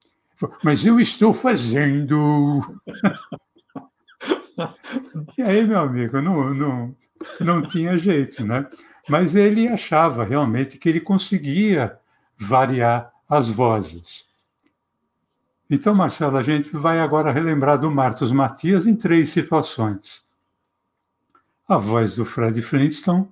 Mas 0.63 0.85
eu 0.85 0.99
estou 0.99 1.33
fazendo. 1.33 2.61
e 5.37 5.41
aí, 5.41 5.65
meu 5.65 5.79
amigo, 5.79 6.21
não, 6.21 6.53
não, 6.53 6.95
não 7.39 7.61
tinha 7.61 7.97
jeito, 7.97 8.45
né? 8.45 8.67
Mas 9.09 9.35
ele 9.35 9.67
achava 9.67 10.23
realmente 10.23 10.77
que 10.77 10.87
ele 10.87 10.99
conseguia 10.99 11.97
variar 12.37 13.11
as 13.27 13.49
vozes. 13.49 14.25
Então, 15.69 15.95
Marcelo, 15.95 16.37
a 16.37 16.43
gente 16.43 16.69
vai 16.69 16.99
agora 16.99 17.31
relembrar 17.31 17.79
do 17.79 17.89
Marcos 17.89 18.31
Matias 18.31 18.85
em 18.85 18.95
três 18.95 19.29
situações. 19.29 20.23
A 21.67 21.77
voz 21.77 22.17
do 22.17 22.25
Fred 22.25 22.61
Flintstone, 22.61 23.27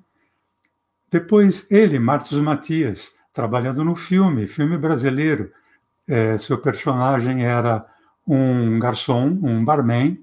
depois 1.12 1.68
ele, 1.70 2.00
Marcos 2.00 2.40
Matias, 2.40 3.12
trabalhando 3.34 3.84
no 3.84 3.96
filme, 3.96 4.48
filme 4.48 4.78
brasileiro, 4.78 5.52
é, 6.10 6.38
seu 6.38 6.58
personagem 6.58 7.46
era 7.46 7.86
um 8.28 8.80
garçom, 8.80 9.38
um 9.42 9.64
barman, 9.64 10.18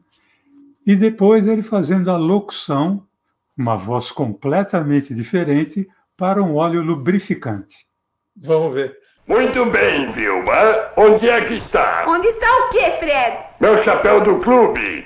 e 0.87 0.95
depois 0.95 1.49
ele 1.49 1.63
fazendo 1.63 2.11
a 2.11 2.17
locução, 2.17 3.03
uma 3.57 3.77
voz 3.77 4.11
completamente 4.13 5.15
diferente, 5.15 5.89
para 6.17 6.43
um 6.43 6.57
óleo 6.57 6.83
lubrificante. 6.83 7.87
Vamos 8.37 8.75
ver. 8.75 8.97
Muito 9.27 9.67
bem, 9.67 10.13
Vilma. 10.13 10.93
Onde 10.97 11.29
é 11.29 11.45
que 11.47 11.55
está? 11.55 12.05
Onde 12.07 12.29
está 12.29 12.47
o 12.47 12.69
quê, 12.71 12.93
Fred? 13.01 13.39
Meu 13.61 13.83
chapéu 13.85 14.23
do 14.23 14.39
clube. 14.41 15.05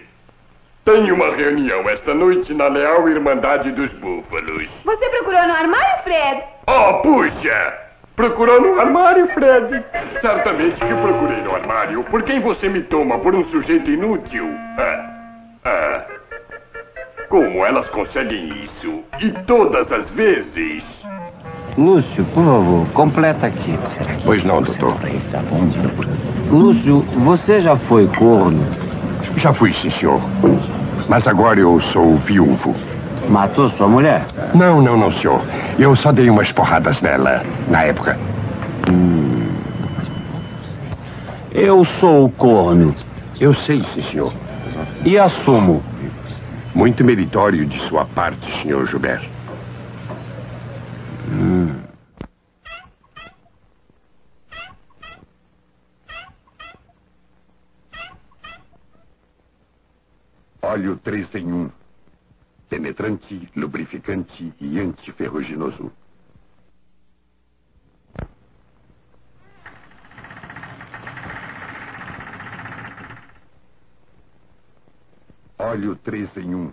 Tenho 0.84 1.14
uma 1.14 1.34
reunião 1.34 1.88
esta 1.88 2.12
noite 2.14 2.52
na 2.52 2.68
Leal 2.68 3.08
Irmandade 3.08 3.70
dos 3.72 3.90
Búfalos. 3.94 4.68
Você 4.84 5.08
procurou 5.10 5.46
no 5.46 5.54
armário, 5.54 6.02
Fred? 6.04 6.42
Oh, 6.66 7.00
puxa! 7.02 7.89
Procurou 8.20 8.60
no 8.60 8.78
armário, 8.78 9.26
Fred? 9.28 9.82
Certamente 10.20 10.74
que 10.74 10.94
procurei 10.94 11.40
no 11.42 11.54
armário. 11.54 12.04
Por 12.04 12.22
quem 12.22 12.38
você 12.38 12.68
me 12.68 12.82
toma? 12.82 13.18
Por 13.18 13.34
um 13.34 13.42
sujeito 13.46 13.90
inútil? 13.90 14.46
Ah, 14.76 15.10
ah. 15.64 16.04
Como 17.30 17.64
elas 17.64 17.88
conseguem 17.88 18.64
isso? 18.64 19.02
E 19.20 19.30
todas 19.46 19.90
as 19.90 20.06
vezes? 20.10 20.84
Lúcio, 21.78 22.22
por 22.34 22.44
favor, 22.44 22.86
completa 22.92 23.46
aqui. 23.46 23.78
Pois 24.22 24.44
não, 24.44 24.60
doutor. 24.60 24.96
Lúcio, 26.50 27.00
você 27.24 27.62
já 27.62 27.74
foi 27.74 28.06
corno? 28.08 28.66
Já 29.38 29.54
fui, 29.54 29.72
sim, 29.72 29.88
senhor. 29.88 30.20
Mas 31.08 31.26
agora 31.26 31.58
eu 31.58 31.80
sou 31.80 32.16
viúvo. 32.16 32.74
Matou 33.28 33.70
sua 33.70 33.86
mulher? 33.86 34.24
Não, 34.54 34.80
não, 34.82 34.96
não, 34.96 35.12
senhor. 35.12 35.42
Eu 35.78 35.94
só 35.94 36.10
dei 36.10 36.28
umas 36.28 36.50
porradas 36.52 37.00
nela, 37.00 37.44
na 37.68 37.84
época. 37.84 38.18
Hum. 38.90 39.46
Eu 41.52 41.84
sou 41.84 42.26
o 42.26 42.30
corno. 42.30 42.94
Eu 43.38 43.54
sei, 43.54 43.84
sim, 43.94 44.02
senhor. 44.02 44.32
E 45.04 45.18
assumo. 45.18 45.82
Muito 46.74 47.04
meritório 47.04 47.66
de 47.66 47.80
sua 47.80 48.04
parte, 48.04 48.62
senhor 48.62 48.86
Gilberto. 48.86 49.28
Hum. 51.28 51.74
Óleo 60.62 60.96
3 61.02 61.34
em 61.34 61.52
1. 61.52 61.79
Penetrante, 62.70 63.50
lubrificante 63.56 64.54
e 64.60 64.78
antiferruginoso. 64.78 65.92
Óleo 75.58 75.96
3 75.96 76.36
em 76.36 76.54
1. 76.54 76.72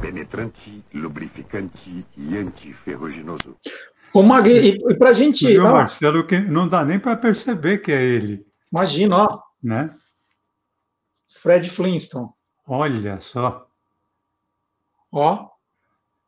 Penetrante, 0.00 0.82
lubrificante 0.94 2.06
e 2.16 2.36
antiferruginoso. 2.38 3.58
Ô, 4.14 4.22
Mag, 4.22 4.48
e, 4.48 4.78
e 4.90 4.96
pra 4.96 5.12
gente. 5.12 5.46
Viu, 5.46 5.66
ó, 5.66 5.72
Marcelo, 5.72 6.26
que 6.26 6.38
não 6.38 6.66
dá 6.66 6.82
nem 6.82 6.98
para 6.98 7.14
perceber 7.14 7.78
que 7.82 7.92
é 7.92 8.02
ele, 8.02 8.46
imagina, 8.72 9.24
ó. 9.24 9.42
né? 9.62 9.94
Fred 11.28 11.68
Flintstone. 11.68 12.30
Olha 12.66 13.18
só. 13.18 13.67
Ó. 15.12 15.48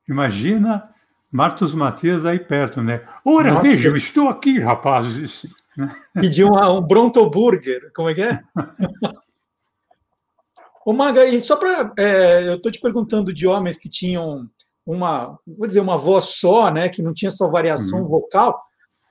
Imagina 0.08 0.82
Martos 1.30 1.72
Matias 1.74 2.24
aí 2.24 2.38
perto, 2.38 2.82
né? 2.82 3.00
Ora, 3.24 3.50
Nossa. 3.52 3.62
vejam, 3.62 3.94
estou 3.96 4.28
aqui, 4.28 4.58
rapazes. 4.58 5.46
Pediu 6.14 6.48
uma, 6.48 6.72
um 6.72 6.80
Bronto 6.82 7.28
Burger. 7.30 7.92
Como 7.94 8.08
é 8.08 8.14
que 8.14 8.22
é? 8.22 8.40
Ô, 10.84 10.92
Maga, 10.92 11.24
e 11.26 11.40
só 11.40 11.56
para. 11.56 11.92
eu 12.44 12.56
estou 12.56 12.72
te 12.72 12.80
perguntando 12.80 13.32
de 13.32 13.46
homens 13.46 13.76
que 13.76 13.88
tinham 13.88 14.48
uma, 14.84 15.38
vou 15.46 15.66
dizer, 15.66 15.80
uma 15.80 15.96
voz 15.96 16.24
só, 16.24 16.70
né? 16.70 16.88
Que 16.88 17.02
não 17.02 17.12
tinha 17.12 17.28
essa 17.28 17.46
variação 17.48 18.00
Uhum. 18.02 18.08
vocal. 18.08 18.58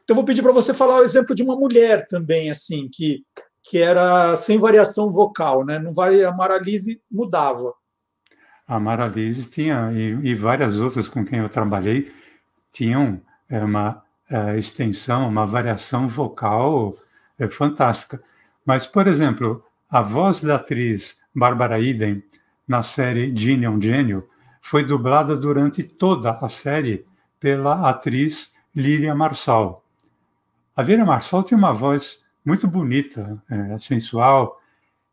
Então, 0.03 0.13
eu 0.13 0.15
vou 0.15 0.25
pedir 0.25 0.41
para 0.41 0.51
você 0.51 0.73
falar 0.73 0.99
o 0.99 1.03
exemplo 1.03 1.36
de 1.36 1.43
uma 1.43 1.55
mulher 1.55 2.08
também, 2.08 2.49
assim, 2.49 2.89
que, 2.91 3.23
que 3.63 3.77
era 3.77 4.36
sem 4.36 4.58
variação 4.58 5.12
vocal, 5.12 5.63
né? 5.63 5.77
Não 5.77 5.93
vai, 5.93 6.23
a 6.23 6.32
Maralise 6.32 7.01
mudava. 7.10 7.71
A 8.69 8.79
Maralise 8.79 9.49
tinha, 9.49 9.91
e, 9.91 10.29
e 10.29 10.36
várias 10.36 10.79
outras 10.79 11.10
com 11.10 11.25
quem 11.25 11.39
eu 11.39 11.49
trabalhei, 11.49 12.12
tinham 12.71 13.19
é, 13.49 13.63
uma 13.63 14.03
é, 14.29 14.60
extensão, 14.60 15.27
uma 15.27 15.47
variação 15.47 16.08
vocal 16.08 16.93
é, 17.39 17.49
fantástica. 17.49 18.21
Mas, 18.63 18.86
por 18.86 19.08
exemplo, 19.08 19.63
a 19.89 20.03
voz 20.03 20.41
da 20.41 20.58
atriz 20.58 21.17
Bárbara 21.34 21.82
Eden 21.82 22.23
na 22.67 22.84
série 22.84 23.36
Ginny 23.36 23.65
é 23.65 23.69
um 23.69 23.82
Gênio 23.82 24.27
foi 24.62 24.84
dublada 24.84 25.36
durante 25.36 25.82
toda 25.82 26.29
a 26.29 26.47
série 26.47 27.08
pela 27.39 27.89
atriz 27.89 28.51
Líria 28.75 29.15
Marçal. 29.15 29.84
A 30.75 30.84
Líria 30.84 31.05
Marçal 31.05 31.41
tinha 31.41 31.58
uma 31.58 31.73
voz 31.73 32.21
muito 32.45 32.67
bonita, 32.67 33.41
é, 33.49 33.79
sensual, 33.79 34.62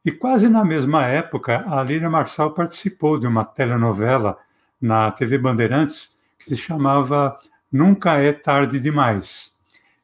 e 0.06 0.12
quase 0.12 0.48
na 0.48 0.64
mesma 0.64 1.04
época, 1.04 1.64
a 1.66 1.82
Líria 1.82 2.08
Marçal 2.08 2.52
participou 2.52 3.18
de 3.18 3.26
uma 3.26 3.44
telenovela 3.44 4.38
na 4.80 5.10
TV 5.10 5.36
Bandeirantes 5.36 6.16
que 6.38 6.44
se 6.44 6.56
chamava 6.56 7.36
Nunca 7.72 8.14
é 8.14 8.32
Tarde 8.32 8.78
Demais. 8.78 9.52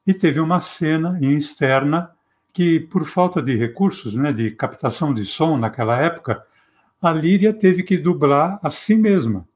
E 0.05 0.13
teve 0.13 0.41
uma 0.41 0.59
cena 0.59 1.17
externa 1.23 2.11
que, 2.53 2.81
por 2.81 3.05
falta 3.05 3.41
de 3.41 3.55
recursos, 3.55 4.17
né, 4.17 4.33
de 4.33 4.51
captação 4.51 5.15
de 5.15 5.25
som 5.25 5.57
naquela 5.57 5.97
época, 5.97 6.45
a 7.01 7.13
Líria 7.13 7.55
teve 7.55 7.85
que 7.85 7.97
dublar 7.97 8.59
a 8.61 8.71
si 8.71 8.97
mesma. 8.97 9.47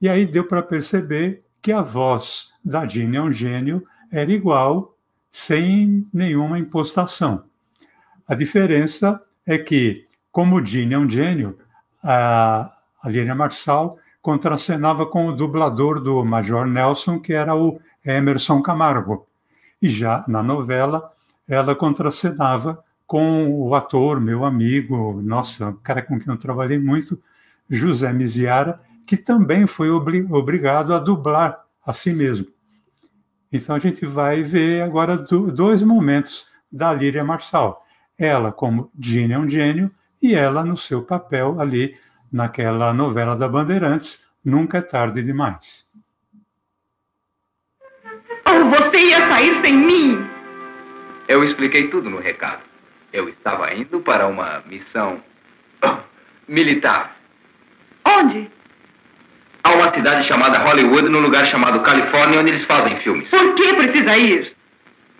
E 0.00 0.08
aí 0.08 0.24
deu 0.24 0.44
para 0.44 0.62
perceber 0.62 1.44
que 1.60 1.70
a 1.70 1.82
voz 1.82 2.50
da 2.64 2.86
Ginny 2.86 3.18
é 3.18 3.22
um 3.22 3.30
gênio 3.30 3.86
era 4.10 4.32
igual, 4.32 4.96
sem 5.30 6.08
nenhuma 6.14 6.58
impostação. 6.58 7.44
A 8.26 8.34
diferença 8.34 9.22
é 9.46 9.56
que, 9.56 10.06
como 10.32 10.64
Ginny 10.64 10.94
é 10.94 10.98
um 10.98 11.08
gênio, 11.08 11.56
a, 12.02 12.72
a 13.02 13.08
Líria 13.08 13.34
Marçal 13.34 13.98
contracenava 14.20 15.06
com 15.06 15.28
o 15.28 15.32
dublador 15.32 16.00
do 16.00 16.24
Major 16.24 16.66
Nelson, 16.66 17.20
que 17.20 17.32
era 17.32 17.54
o 17.54 17.80
Emerson 18.04 18.60
Camargo. 18.60 19.26
E 19.80 19.88
já 19.88 20.24
na 20.26 20.42
novela, 20.42 21.10
ela 21.48 21.74
contracenava 21.76 22.82
com 23.06 23.48
o 23.48 23.74
ator, 23.74 24.20
meu 24.20 24.44
amigo, 24.44 25.20
nossa, 25.22 25.72
cara 25.82 26.02
com 26.02 26.18
quem 26.18 26.32
eu 26.32 26.38
trabalhei 26.38 26.78
muito, 26.78 27.22
José 27.70 28.12
Miziara, 28.12 28.80
que 29.06 29.16
também 29.16 29.66
foi 29.66 29.90
obli 29.90 30.26
obrigado 30.28 30.92
a 30.92 30.98
dublar 30.98 31.64
a 31.84 31.92
si 31.92 32.12
mesmo. 32.12 32.48
Então 33.52 33.76
a 33.76 33.78
gente 33.78 34.04
vai 34.04 34.42
ver 34.42 34.82
agora 34.82 35.16
do, 35.16 35.52
dois 35.52 35.82
momentos 35.82 36.48
da 36.70 36.92
Líria 36.92 37.24
Marçal. 37.24 37.85
Ela 38.18 38.50
como 38.50 38.90
Ginny 38.98 39.34
é 39.34 39.38
um 39.38 39.48
gênio 39.48 39.90
e 40.22 40.34
ela 40.34 40.64
no 40.64 40.76
seu 40.76 41.02
papel 41.02 41.60
ali 41.60 41.94
naquela 42.32 42.92
novela 42.92 43.36
da 43.36 43.48
Bandeirantes, 43.48 44.24
Nunca 44.44 44.78
é 44.78 44.80
Tarde 44.80 45.24
Demais. 45.24 45.84
Oh, 48.46 48.64
você 48.70 48.96
ia 48.96 49.28
sair 49.28 49.60
sem 49.60 49.76
mim? 49.76 50.24
Eu 51.26 51.42
expliquei 51.42 51.88
tudo 51.88 52.08
no 52.08 52.20
recado. 52.20 52.62
Eu 53.12 53.28
estava 53.28 53.74
indo 53.74 54.00
para 54.00 54.28
uma 54.28 54.62
missão 54.66 55.20
militar. 56.46 57.16
Onde? 58.04 58.48
A 59.64 59.74
uma 59.74 59.92
cidade 59.92 60.28
chamada 60.28 60.58
Hollywood, 60.58 61.08
num 61.08 61.18
lugar 61.18 61.44
chamado 61.48 61.82
Califórnia, 61.82 62.38
onde 62.38 62.50
eles 62.50 62.64
fazem 62.66 63.00
filmes. 63.00 63.28
Por 63.28 63.54
que 63.56 63.74
precisa 63.74 64.16
ir? 64.16 64.55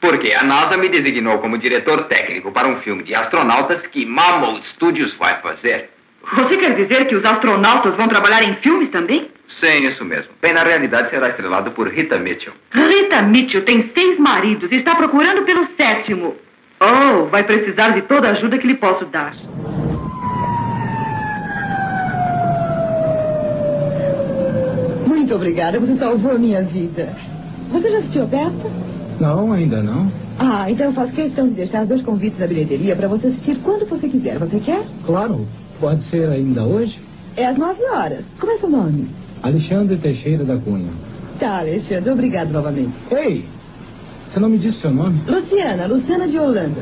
Porque 0.07 0.33
a 0.33 0.45
NASA 0.45 0.77
me 0.77 0.88
designou 0.88 1.40
como 1.40 1.59
diretor 1.59 2.05
técnico 2.05 2.53
para 2.53 2.69
um 2.69 2.77
filme 2.77 3.03
de 3.03 3.12
astronautas 3.12 3.85
que 3.88 4.07
Mammoth 4.07 4.62
Studios 4.75 5.12
vai 5.16 5.40
fazer. 5.40 5.90
Você 6.33 6.57
quer 6.59 6.77
dizer 6.77 7.09
que 7.09 7.16
os 7.16 7.25
astronautas 7.25 7.97
vão 7.97 8.07
trabalhar 8.07 8.45
em 8.45 8.55
filmes 8.57 8.88
também? 8.90 9.29
Sim, 9.59 9.85
isso 9.85 10.05
mesmo. 10.05 10.31
Bem, 10.40 10.53
na 10.53 10.62
realidade, 10.62 11.11
será 11.11 11.31
estrelado 11.31 11.73
por 11.73 11.88
Rita 11.88 12.19
Mitchell. 12.19 12.53
Rita 12.71 13.21
Mitchell 13.23 13.64
tem 13.64 13.90
seis 13.92 14.16
maridos 14.21 14.71
e 14.71 14.77
está 14.77 14.95
procurando 14.95 15.42
pelo 15.42 15.66
sétimo. 15.77 16.37
Oh, 16.79 17.25
vai 17.25 17.42
precisar 17.42 17.88
de 17.88 18.03
toda 18.03 18.29
a 18.29 18.31
ajuda 18.31 18.59
que 18.59 18.66
lhe 18.69 18.77
posso 18.77 19.07
dar. 19.07 19.35
Muito 25.05 25.35
obrigada, 25.35 25.81
você 25.81 25.97
salvou 25.97 26.31
a 26.31 26.38
minha 26.38 26.62
vida. 26.62 27.09
Você 27.73 27.90
já 27.90 27.99
assistiu 27.99 28.23
a 28.23 28.29
peça? 28.29 28.86
Não, 29.20 29.52
ainda 29.52 29.83
não. 29.83 30.11
Ah, 30.38 30.70
então 30.70 30.87
eu 30.87 30.92
faço 30.92 31.12
questão 31.12 31.48
de 31.48 31.55
deixar 31.55 31.87
dois 31.87 32.02
convites 32.02 32.38
na 32.38 32.46
bilheteria 32.46 32.94
para 32.94 33.09
você 33.09 33.29
assistir 33.29 33.57
quando 33.62 33.87
você 33.88 34.09
quiser. 34.09 34.38
Você 34.38 34.61
quer? 34.61 34.85
Claro, 35.05 35.46
pode 35.81 36.02
ser 36.05 36.29
ainda 36.29 36.64
hoje? 36.64 37.00
É 37.37 37.46
às 37.46 37.57
nove 37.57 37.83
horas. 37.85 38.24
Como 38.38 38.52
é 38.52 38.59
seu 38.59 38.68
nome? 38.68 39.09
Alexandre 39.42 39.96
Teixeira 39.96 40.44
da 40.44 40.57
Cunha. 40.59 40.90
Tá, 41.38 41.59
Alexandre, 41.61 42.11
obrigado 42.11 42.50
novamente. 42.50 42.92
Ei, 43.11 43.44
Você 44.29 44.40
não 44.40 44.48
me 44.48 44.59
disse 44.59 44.81
seu 44.81 44.90
nome? 44.90 45.20
Luciana, 45.26 45.87
Luciana 45.87 46.26
de 46.29 46.38
Holanda. 46.38 46.81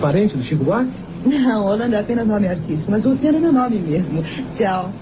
Parente 0.00 0.36
do 0.36 0.42
Chico 0.44 0.64
Buarque? 0.64 0.90
Não, 1.24 1.66
Holanda 1.66 1.96
é 1.96 2.00
apenas 2.00 2.26
nome 2.26 2.46
artístico, 2.48 2.90
mas 2.90 3.02
Luciana 3.04 3.38
é 3.38 3.40
meu 3.40 3.52
nome 3.52 3.80
mesmo. 3.80 4.22
Tchau. 4.56 4.92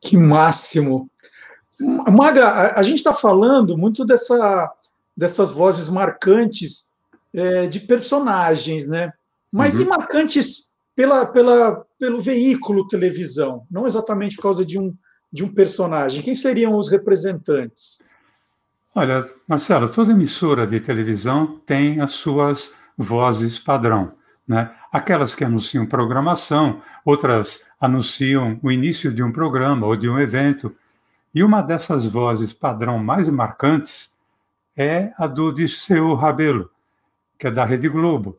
Que 0.00 0.16
máximo. 0.16 1.08
Maga, 2.10 2.48
a, 2.48 2.80
a 2.80 2.82
gente 2.82 2.98
está 2.98 3.12
falando 3.12 3.76
muito 3.76 4.04
dessa, 4.04 4.70
dessas 5.16 5.50
vozes 5.52 5.88
marcantes 5.88 6.90
é, 7.32 7.66
de 7.66 7.80
personagens, 7.80 8.88
né? 8.88 9.12
Mas 9.50 9.74
Uhum. 9.74 9.82
e 9.82 9.84
marcantes 9.86 10.70
pela, 10.94 11.26
pela, 11.26 11.84
pelo 11.98 12.20
veículo 12.20 12.86
televisão, 12.86 13.66
não 13.70 13.86
exatamente 13.86 14.36
por 14.36 14.42
causa 14.42 14.64
de 14.64 14.78
um, 14.78 14.94
de 15.32 15.44
um 15.44 15.52
personagem. 15.52 16.22
Quem 16.22 16.34
seriam 16.34 16.76
os 16.76 16.90
representantes? 16.90 18.02
Olha, 18.94 19.24
Marcelo, 19.48 19.88
toda 19.88 20.12
emissora 20.12 20.66
de 20.66 20.78
televisão 20.78 21.60
tem 21.64 22.00
as 22.00 22.12
suas 22.12 22.72
vozes 22.96 23.58
padrão. 23.58 24.12
Né? 24.46 24.70
Aquelas 24.92 25.34
que 25.34 25.44
anunciam 25.44 25.86
programação, 25.86 26.82
outras 27.04 27.60
anunciam 27.80 28.60
o 28.62 28.70
início 28.70 29.10
de 29.10 29.22
um 29.22 29.32
programa 29.32 29.86
ou 29.86 29.96
de 29.96 30.08
um 30.08 30.18
evento. 30.18 30.74
E 31.34 31.42
uma 31.42 31.62
dessas 31.62 32.06
vozes 32.06 32.52
padrão 32.52 32.98
mais 32.98 33.28
marcantes 33.28 34.10
é 34.76 35.12
a 35.16 35.26
do 35.26 35.52
Dirceu 35.52 36.14
Rabelo, 36.14 36.70
que 37.38 37.46
é 37.46 37.50
da 37.50 37.64
Rede 37.64 37.88
Globo. 37.88 38.38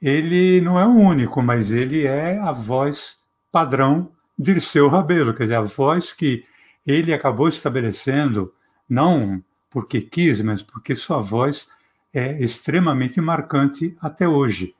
Ele 0.00 0.60
não 0.60 0.78
é 0.78 0.86
o 0.86 0.92
único, 0.92 1.42
mas 1.42 1.72
ele 1.72 2.04
é 2.04 2.38
a 2.38 2.52
voz 2.52 3.18
padrão 3.50 4.10
Dirceu 4.38 4.88
Rabelo, 4.88 5.32
quer 5.32 5.44
dizer, 5.44 5.54
a 5.54 5.62
voz 5.62 6.12
que 6.12 6.42
ele 6.84 7.14
acabou 7.14 7.48
estabelecendo, 7.48 8.52
não 8.88 9.42
porque 9.70 10.00
quis, 10.00 10.40
mas 10.40 10.62
porque 10.62 10.94
sua 10.94 11.20
voz 11.20 11.68
é 12.12 12.40
extremamente 12.42 13.20
marcante 13.20 13.96
até 14.00 14.28
hoje. 14.28 14.74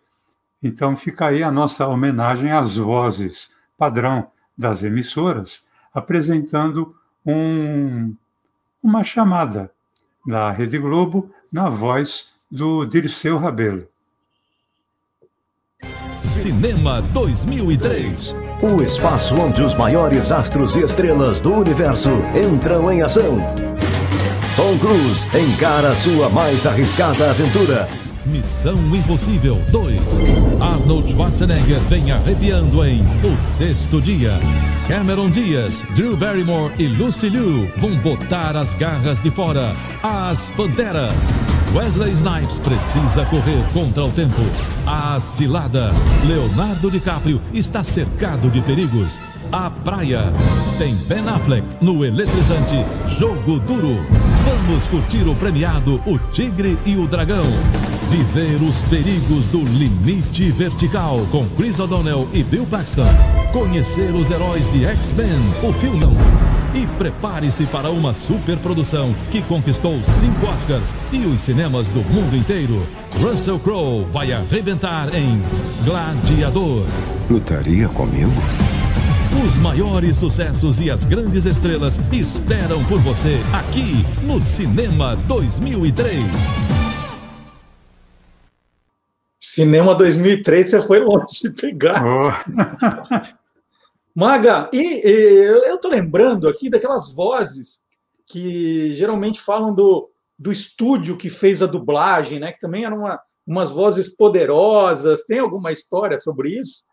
Então 0.62 0.96
fica 0.96 1.26
aí 1.26 1.42
a 1.42 1.50
nossa 1.50 1.86
homenagem 1.86 2.52
às 2.52 2.76
vozes 2.76 3.50
padrão 3.76 4.30
das 4.56 4.82
emissoras, 4.82 5.64
apresentando 5.92 6.94
um, 7.26 8.14
uma 8.82 9.02
chamada 9.02 9.70
da 10.26 10.50
Rede 10.50 10.78
Globo 10.78 11.30
na 11.52 11.68
voz 11.68 12.32
do 12.50 12.84
Dirceu 12.84 13.38
Rabelo. 13.38 13.86
Cinema 16.22 17.00
2003. 17.00 18.34
O 18.62 18.82
espaço 18.82 19.34
onde 19.36 19.62
os 19.62 19.74
maiores 19.74 20.32
astros 20.32 20.76
e 20.76 20.80
estrelas 20.80 21.40
do 21.40 21.52
universo 21.52 22.10
entram 22.34 22.92
em 22.92 23.02
ação. 23.02 23.38
Tom 24.56 24.78
Cruise 24.78 25.26
encara 25.36 25.94
sua 25.96 26.28
mais 26.28 26.66
arriscada 26.66 27.30
aventura. 27.30 27.88
Missão 28.26 28.74
Impossível 28.94 29.60
2. 29.70 30.00
Arnold 30.60 31.10
Schwarzenegger 31.10 31.80
vem 31.88 32.10
arrepiando 32.10 32.84
em 32.84 33.02
O 33.22 33.36
Sexto 33.36 34.00
Dia. 34.00 34.32
Cameron 34.88 35.30
Diaz, 35.30 35.82
Drew 35.94 36.16
Barrymore 36.16 36.72
e 36.78 36.86
Lucy 36.86 37.28
Liu 37.28 37.70
vão 37.76 37.94
botar 37.96 38.56
as 38.56 38.72
garras 38.74 39.20
de 39.20 39.30
fora. 39.30 39.74
As 40.02 40.50
Panteras. 40.50 41.14
Wesley 41.74 42.12
Snipes 42.12 42.58
precisa 42.60 43.24
correr 43.26 43.62
contra 43.72 44.04
o 44.04 44.10
tempo. 44.10 44.42
A 44.86 45.18
Cilada. 45.20 45.90
Leonardo 46.26 46.90
DiCaprio 46.90 47.40
está 47.52 47.82
cercado 47.82 48.50
de 48.50 48.60
perigos. 48.62 49.20
A 49.52 49.70
Praia. 49.70 50.32
Tem 50.78 50.94
Ben 51.06 51.28
Affleck 51.28 51.66
no 51.80 52.04
eletrizante 52.04 52.84
Jogo 53.18 53.58
Duro. 53.60 54.04
Vamos 54.44 54.86
curtir 54.86 55.28
o 55.28 55.34
premiado 55.34 56.00
O 56.06 56.18
Tigre 56.30 56.78
e 56.86 56.96
o 56.96 57.06
Dragão. 57.06 57.44
Viver 58.10 58.62
os 58.62 58.80
perigos 58.82 59.46
do 59.46 59.64
limite 59.64 60.50
vertical 60.50 61.20
com 61.30 61.48
Chris 61.56 61.78
O'Donnell 61.78 62.28
e 62.32 62.42
Bill 62.42 62.66
Paxton. 62.66 63.06
Conhecer 63.52 64.14
os 64.14 64.30
heróis 64.30 64.70
de 64.70 64.84
X-Men, 64.84 65.28
o 65.62 65.72
filme. 65.72 66.06
E 66.74 66.86
prepare-se 66.98 67.64
para 67.66 67.90
uma 67.90 68.12
superprodução 68.12 69.14
que 69.30 69.42
conquistou 69.42 69.98
cinco 70.02 70.46
Oscars 70.46 70.94
e 71.12 71.18
os 71.26 71.40
cinemas 71.40 71.88
do 71.88 72.02
mundo 72.02 72.36
inteiro. 72.36 72.86
Russell 73.20 73.58
Crowe 73.58 74.06
vai 74.12 74.32
arrebentar 74.32 75.12
em 75.14 75.40
Gladiador. 75.84 76.84
Lutaria 77.30 77.88
comigo? 77.88 78.32
Os 79.44 79.56
maiores 79.56 80.16
sucessos 80.16 80.80
e 80.80 80.90
as 80.90 81.04
grandes 81.04 81.44
estrelas 81.46 82.00
esperam 82.12 82.84
por 82.84 83.00
você 83.00 83.40
aqui 83.52 84.04
no 84.22 84.40
Cinema 84.40 85.16
2003. 85.26 86.83
Cinema 89.46 89.94
2003, 89.94 90.70
você 90.70 90.80
foi 90.80 91.00
longe 91.00 91.42
de 91.42 91.50
pegar. 91.50 92.02
Maga, 94.16 94.70
e, 94.72 95.06
e 95.06 95.44
eu 95.68 95.78
tô 95.78 95.90
lembrando 95.90 96.48
aqui 96.48 96.70
daquelas 96.70 97.12
vozes 97.12 97.78
que 98.26 98.94
geralmente 98.94 99.42
falam 99.42 99.74
do, 99.74 100.10
do 100.38 100.50
estúdio 100.50 101.18
que 101.18 101.28
fez 101.28 101.62
a 101.62 101.66
dublagem, 101.66 102.40
né? 102.40 102.52
Que 102.52 102.58
também 102.58 102.86
eram 102.86 103.00
uma, 103.00 103.20
umas 103.46 103.70
vozes 103.70 104.08
poderosas. 104.08 105.24
Tem 105.24 105.40
alguma 105.40 105.70
história 105.70 106.16
sobre 106.16 106.48
isso? 106.58 106.84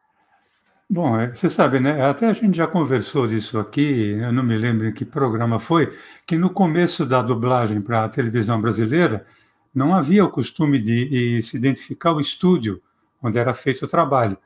Bom, 0.89 1.17
é, 1.17 1.33
você 1.33 1.49
sabe, 1.49 1.79
né? 1.79 2.03
Até 2.03 2.27
a 2.27 2.33
gente 2.33 2.57
já 2.57 2.67
conversou 2.67 3.29
disso 3.29 3.59
aqui, 3.59 4.17
eu 4.21 4.33
não 4.33 4.43
me 4.43 4.57
lembro 4.57 4.89
em 4.89 4.93
que 4.93 5.05
programa 5.05 5.57
foi, 5.57 5.97
que 6.27 6.37
no 6.37 6.49
começo 6.49 7.05
da 7.05 7.21
dublagem 7.21 7.79
para 7.79 8.03
a 8.03 8.09
televisão 8.09 8.59
brasileira 8.59 9.25
não 9.73 9.95
havia 9.95 10.25
o 10.25 10.29
costume 10.29 10.79
de, 10.79 11.41
se 11.41 11.55
identificar 11.55 12.11
o 12.13 12.19
estúdio 12.19 12.81
onde 13.21 13.39
era 13.39 13.53
feito 13.53 13.85
o 13.85 13.87
trabalho. 13.87 14.37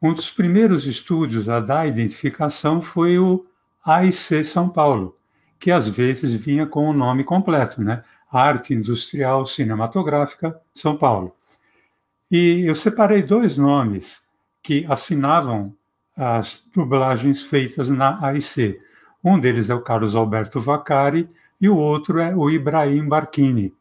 Um 0.00 0.12
dos 0.12 0.30
primeiros 0.30 0.86
estúdios 0.86 1.48
a 1.48 1.60
dar 1.60 1.88
identificação 1.88 2.80
foi 2.80 3.18
o 3.18 3.46
AIC 3.84 4.44
São 4.44 4.68
Paulo, 4.68 5.14
que 5.58 5.70
às 5.70 5.88
vezes 5.88 6.34
vinha 6.34 6.66
com 6.66 6.88
o 6.88 6.92
nome 6.92 7.24
completo, 7.24 7.82
né? 7.82 8.02
Arte 8.30 8.74
Industrial 8.74 9.46
Cinematográfica 9.46 10.60
São 10.74 10.96
Paulo. 10.96 11.34
E 12.30 12.64
eu 12.66 12.74
separei 12.74 13.22
dois 13.22 13.56
nomes 13.56 14.20
que 14.62 14.84
assinavam 14.88 15.74
as 16.16 16.62
dublagens 16.74 17.42
feitas 17.42 17.88
na 17.88 18.18
AIC. 18.26 18.80
Um 19.22 19.38
deles 19.38 19.70
é 19.70 19.74
o 19.74 19.80
Carlos 19.80 20.14
Alberto 20.14 20.60
Vaccari 20.60 21.28
e 21.60 21.68
o 21.68 21.76
outro 21.76 22.18
é 22.18 22.34
o 22.34 22.50
Ibrahim 22.50 23.08
Barquini. 23.08 23.72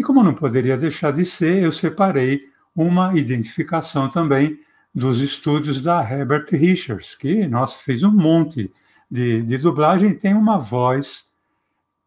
E 0.00 0.02
como 0.02 0.22
não 0.22 0.32
poderia 0.32 0.78
deixar 0.78 1.12
de 1.12 1.26
ser, 1.26 1.62
eu 1.62 1.70
separei 1.70 2.48
uma 2.74 3.14
identificação 3.18 4.08
também 4.08 4.58
dos 4.94 5.20
estúdios 5.20 5.82
da 5.82 6.02
Herbert 6.02 6.46
Richards, 6.52 7.14
que, 7.14 7.46
nossa, 7.46 7.78
fez 7.80 8.02
um 8.02 8.10
monte 8.10 8.72
de, 9.10 9.42
de 9.42 9.58
dublagem, 9.58 10.14
tem 10.14 10.32
uma 10.32 10.56
voz 10.56 11.26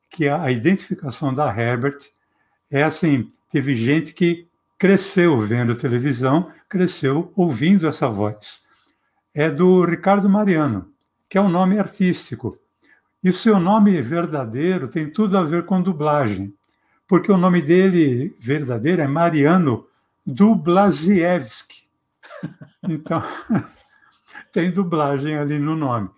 que 0.09 0.27
a, 0.27 0.41
a 0.41 0.51
identificação 0.51 1.31
da 1.31 1.55
Herbert 1.55 1.99
é 2.67 2.81
assim, 2.81 3.31
teve 3.47 3.75
gente 3.75 4.11
que 4.11 4.47
cresceu 4.75 5.37
vendo 5.37 5.75
televisão, 5.75 6.51
cresceu 6.67 7.31
ouvindo 7.35 7.87
essa 7.87 8.09
voz. 8.09 8.63
É 9.35 9.51
do 9.51 9.85
Ricardo 9.85 10.27
Mariano, 10.27 10.91
que 11.29 11.37
é 11.37 11.41
um 11.41 11.47
nome 11.47 11.77
artístico. 11.77 12.57
E 13.23 13.29
o 13.29 13.33
seu 13.33 13.59
nome 13.59 14.01
verdadeiro 14.01 14.87
tem 14.87 15.07
tudo 15.07 15.37
a 15.37 15.43
ver 15.43 15.67
com 15.67 15.79
dublagem, 15.79 16.51
porque 17.13 17.31
o 17.31 17.37
nome 17.37 17.61
dele 17.61 18.35
verdadeiro 18.39 18.99
é 18.99 19.07
Mariano 19.07 19.85
Dublasiewski. 20.25 21.83
Então, 22.89 23.21
tem 24.51 24.71
dublagem 24.71 25.37
ali 25.37 25.59
no 25.59 25.75
nome. 25.75 26.09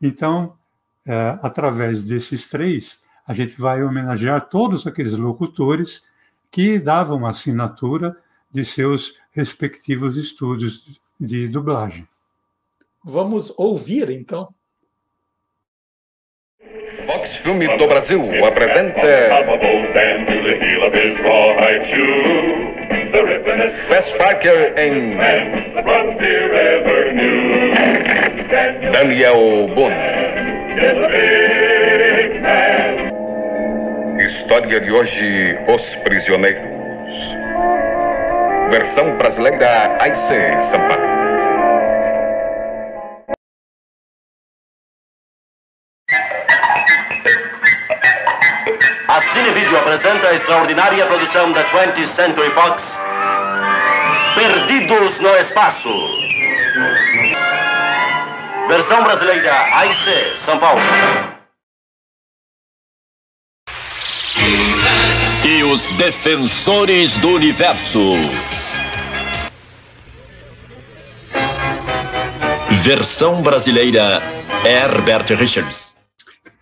Então, 0.00 0.56
é, 1.04 1.36
através 1.42 2.02
desses 2.02 2.48
três, 2.48 3.02
a 3.26 3.34
gente 3.34 3.60
vai 3.60 3.82
homenagear 3.82 4.48
todos 4.48 4.86
aqueles 4.86 5.14
locutores 5.14 6.04
que 6.52 6.78
davam 6.78 7.26
assinatura 7.26 8.16
de 8.48 8.64
seus 8.64 9.18
respectivos 9.32 10.16
estúdios 10.16 11.00
de 11.18 11.48
dublagem. 11.48 12.06
Vamos 13.02 13.52
ouvir, 13.58 14.08
então. 14.08 14.54
Vox 17.08 17.36
Filme 17.38 17.76
do 17.76 17.88
Brasil 17.88 18.22
apresenta 18.46 19.00
Wes 23.90 24.12
Parker 24.12 24.74
em 24.76 25.16
Daniel 28.92 29.68
Boone. 29.74 29.94
História 34.26 34.80
de 34.80 34.92
hoje, 34.92 35.58
Os 35.68 35.94
Prisioneiros. 35.96 36.62
Versão 38.70 39.16
brasileira 39.16 39.96
AIC 40.00 40.16
São 40.70 41.13
apresenta 50.04 50.28
a 50.28 50.34
extraordinária 50.34 51.06
produção 51.06 51.50
da 51.52 51.64
20th 51.70 52.14
Century 52.14 52.50
Fox, 52.50 52.82
Perdidos 54.34 55.18
no 55.18 55.34
Espaço. 55.36 55.88
Versão 58.68 59.02
brasileira 59.02 59.54
AIC, 59.78 60.44
São 60.44 60.58
Paulo. 60.58 60.82
E 65.42 65.62
os 65.64 65.88
Defensores 65.92 67.16
do 67.18 67.30
Universo. 67.30 68.12
Versão 72.82 73.40
brasileira 73.40 74.22
Herbert 74.66 75.34
Richards. 75.38 75.96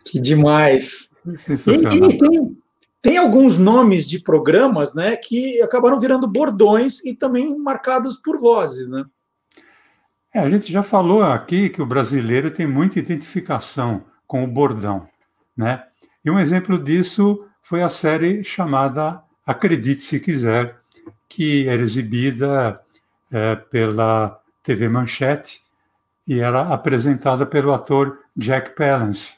Que 0.04 0.20
demais. 0.20 1.10
Sensacional. 1.38 2.10
E, 2.10 2.14
e 2.14 2.18
tem, 2.18 2.61
tem 3.02 3.18
alguns 3.18 3.58
nomes 3.58 4.06
de 4.06 4.20
programas 4.20 4.94
né, 4.94 5.16
que 5.16 5.60
acabaram 5.60 5.98
virando 5.98 6.28
bordões 6.28 7.04
e 7.04 7.12
também 7.12 7.58
marcados 7.58 8.16
por 8.16 8.38
vozes, 8.38 8.88
né? 8.88 9.04
É, 10.32 10.38
a 10.38 10.48
gente 10.48 10.72
já 10.72 10.82
falou 10.82 11.22
aqui 11.22 11.68
que 11.68 11.82
o 11.82 11.86
brasileiro 11.86 12.50
tem 12.50 12.66
muita 12.66 13.00
identificação 13.00 14.04
com 14.26 14.42
o 14.44 14.46
bordão, 14.46 15.06
né? 15.54 15.84
E 16.24 16.30
um 16.30 16.38
exemplo 16.38 16.78
disso 16.78 17.44
foi 17.60 17.82
a 17.82 17.88
série 17.88 18.42
chamada 18.42 19.22
Acredite 19.44 20.02
Se 20.02 20.20
Quiser, 20.20 20.78
que 21.28 21.68
era 21.68 21.82
exibida 21.82 22.80
é, 23.30 23.56
pela 23.56 24.40
TV 24.62 24.88
Manchete 24.88 25.60
e 26.26 26.38
era 26.38 26.72
apresentada 26.72 27.44
pelo 27.44 27.74
ator 27.74 28.20
Jack 28.34 28.74
Palance. 28.76 29.34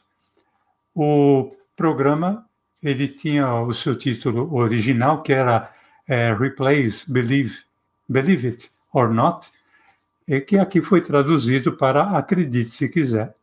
O 0.94 1.56
programa 1.74 2.43
ele 2.84 3.08
tinha 3.08 3.62
o 3.62 3.72
seu 3.72 3.96
título 3.96 4.54
original, 4.54 5.22
que 5.22 5.32
era 5.32 5.72
é, 6.06 6.34
Replace 6.34 7.10
Believe, 7.10 7.62
Believe 8.06 8.48
It 8.48 8.70
or 8.92 9.10
Not, 9.10 9.50
e 10.28 10.38
que 10.40 10.58
aqui 10.58 10.82
foi 10.82 11.00
traduzido 11.00 11.72
para 11.72 12.02
Acredite 12.16 12.70
Se 12.70 12.88
Quiser. 12.90 13.34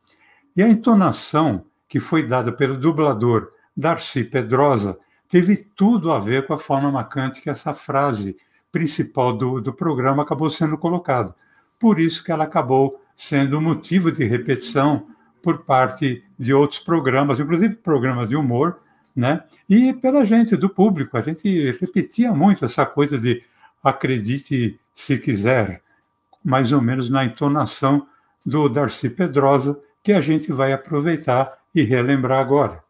E 0.56 0.62
a 0.62 0.70
entonação 0.70 1.66
que 1.88 2.00
foi 2.00 2.28
dada 2.28 2.52
pelo 2.52 2.78
dublador 2.78 3.52
Darcy 3.76 4.24
Pedrosa 4.24 4.98
teve 5.28 5.58
tudo 5.58 6.12
a 6.12 6.20
ver 6.20 6.46
com 6.46 6.54
a 6.54 6.58
forma 6.58 6.92
marcante 6.92 7.42
que 7.42 7.50
essa 7.50 7.74
frase 7.74 8.38
principal 8.72 9.36
do, 9.36 9.60
do 9.60 9.74
programa 9.74 10.24
acabou 10.24 10.50
sendo 10.50 10.78
colocada. 10.78 11.36
Por 11.80 12.00
isso 12.00 12.24
que 12.24 12.32
ela 12.32 12.44
acabou 12.44 13.02
sendo 13.16 13.60
motivo 13.60 14.12
de 14.12 14.24
repetição 14.24 15.08
por 15.42 15.64
parte 15.64 16.24
de 16.38 16.54
outros 16.54 16.80
programas, 16.80 17.40
inclusive 17.40 17.76
programas 17.76 18.30
de 18.30 18.36
humor, 18.36 18.78
né? 19.16 19.44
E 19.70 19.94
pela 19.94 20.26
gente, 20.26 20.56
do 20.56 20.70
público. 20.70 21.18
A 21.18 21.22
gente 21.22 21.72
repetia 21.80 22.32
muito 22.34 22.66
essa 22.66 22.86
coisa 22.86 23.18
de 23.18 23.44
acredite 23.84 24.80
se 24.94 25.18
quiser, 25.18 25.82
mais 26.44 26.72
ou 26.72 26.82
menos 26.82 27.10
na 27.10 27.26
entonação 27.26 28.08
do 28.46 28.70
Darcy 28.70 29.10
Pedrosa, 29.10 29.80
que 30.04 30.12
a 30.12 30.22
gente 30.22 30.52
vai 30.52 30.74
aproveitar 30.74 31.58
e 31.74 31.84
relembrar 31.84 32.40
agora. 32.40 32.84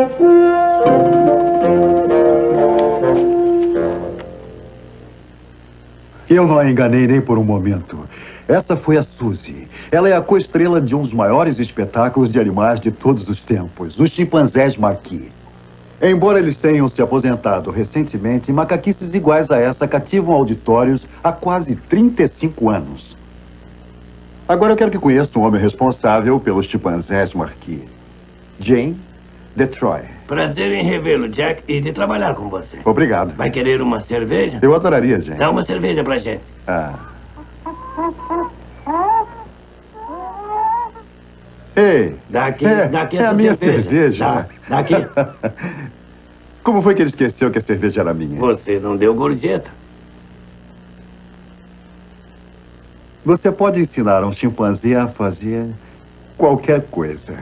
Eu 6.30 6.46
não 6.46 6.60
a 6.60 6.70
enganei 6.70 7.08
nem 7.08 7.20
por 7.20 7.38
um 7.38 7.42
momento. 7.42 8.08
Essa 8.46 8.76
foi 8.76 8.96
a 8.96 9.02
Suzy. 9.02 9.66
Ela 9.90 10.10
é 10.10 10.16
a 10.16 10.20
co-estrela 10.20 10.80
de 10.80 10.94
um 10.94 11.02
dos 11.02 11.12
maiores 11.12 11.58
espetáculos 11.58 12.30
de 12.30 12.38
animais 12.38 12.80
de 12.80 12.92
todos 12.92 13.28
os 13.28 13.42
tempos, 13.42 13.98
os 13.98 14.10
chimpanzés 14.10 14.76
Marquis. 14.76 15.32
Embora 16.00 16.38
eles 16.38 16.56
tenham 16.56 16.88
se 16.88 17.02
aposentado 17.02 17.72
recentemente, 17.72 18.52
macaquices 18.52 19.12
iguais 19.12 19.50
a 19.50 19.58
essa 19.58 19.88
cativam 19.88 20.32
auditórios 20.32 21.04
há 21.22 21.32
quase 21.32 21.74
35 21.74 22.70
anos. 22.70 23.16
Agora 24.48 24.72
eu 24.72 24.76
quero 24.76 24.92
que 24.92 24.98
conheça 25.00 25.36
um 25.36 25.42
homem 25.42 25.60
responsável 25.60 26.38
pelos 26.38 26.66
chimpanzés 26.66 27.34
Marquis. 27.34 27.82
Jane 28.60 28.96
Detroit. 29.56 30.06
Prazer 30.26 30.72
em 30.72 30.84
revê-lo, 30.84 31.28
Jack, 31.28 31.62
e 31.66 31.80
de 31.80 31.92
trabalhar 31.92 32.34
com 32.34 32.48
você. 32.48 32.78
Obrigado. 32.84 33.34
Vai 33.36 33.50
querer 33.50 33.82
uma 33.82 33.98
cerveja? 34.00 34.58
Eu 34.62 34.74
adoraria, 34.74 35.20
Jane. 35.20 35.38
Dá 35.38 35.50
uma 35.50 35.64
cerveja 35.64 36.04
pra 36.04 36.16
gente. 36.18 36.42
Ah. 36.66 36.94
Ei! 41.74 42.16
Daqui, 42.28 42.66
é, 42.66 42.86
daqui 42.86 43.18
é 43.18 43.26
a 43.26 43.32
minha 43.32 43.54
cerveja. 43.54 43.82
cerveja. 43.82 44.24
Dá, 44.68 44.76
daqui. 44.76 44.94
Como 46.62 46.82
foi 46.82 46.94
que 46.94 47.02
ele 47.02 47.10
esqueceu 47.10 47.50
que 47.50 47.58
a 47.58 47.60
cerveja 47.60 48.02
era 48.02 48.14
minha? 48.14 48.38
Você 48.38 48.78
não 48.78 48.96
deu 48.96 49.14
gorjeta. 49.14 49.70
Você 53.24 53.50
pode 53.50 53.80
ensinar 53.80 54.24
um 54.24 54.32
chimpanzé 54.32 54.96
a 54.96 55.08
fazer 55.08 55.66
qualquer 56.36 56.82
coisa. 56.82 57.34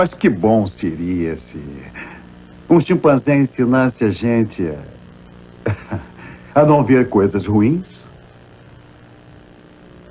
Mas 0.00 0.14
que 0.14 0.30
bom 0.30 0.66
seria 0.66 1.36
se 1.36 1.62
um 2.70 2.80
chimpanzé 2.80 3.36
ensinasse 3.36 4.02
a 4.02 4.10
gente 4.10 4.66
a, 5.66 5.98
a 6.62 6.64
não 6.64 6.82
ver 6.82 7.10
coisas 7.10 7.44
ruins, 7.44 8.06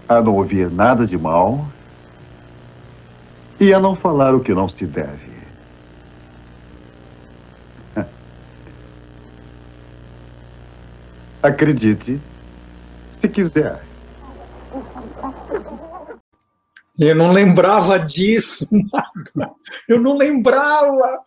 a 0.07 0.21
não 0.21 0.35
ouvir 0.35 0.69
nada 0.69 1.07
de 1.07 1.17
mal 1.17 1.67
e 3.59 3.73
a 3.73 3.79
não 3.79 3.95
falar 3.95 4.35
o 4.35 4.41
que 4.41 4.53
não 4.53 4.69
se 4.69 4.85
deve. 4.85 5.31
Acredite, 11.41 12.21
se 13.19 13.27
quiser. 13.27 13.88
Eu 16.99 17.15
não 17.15 17.31
lembrava 17.31 17.97
disso. 17.97 18.67
Eu 19.87 19.99
não 19.99 20.17
lembrava. 20.17 21.21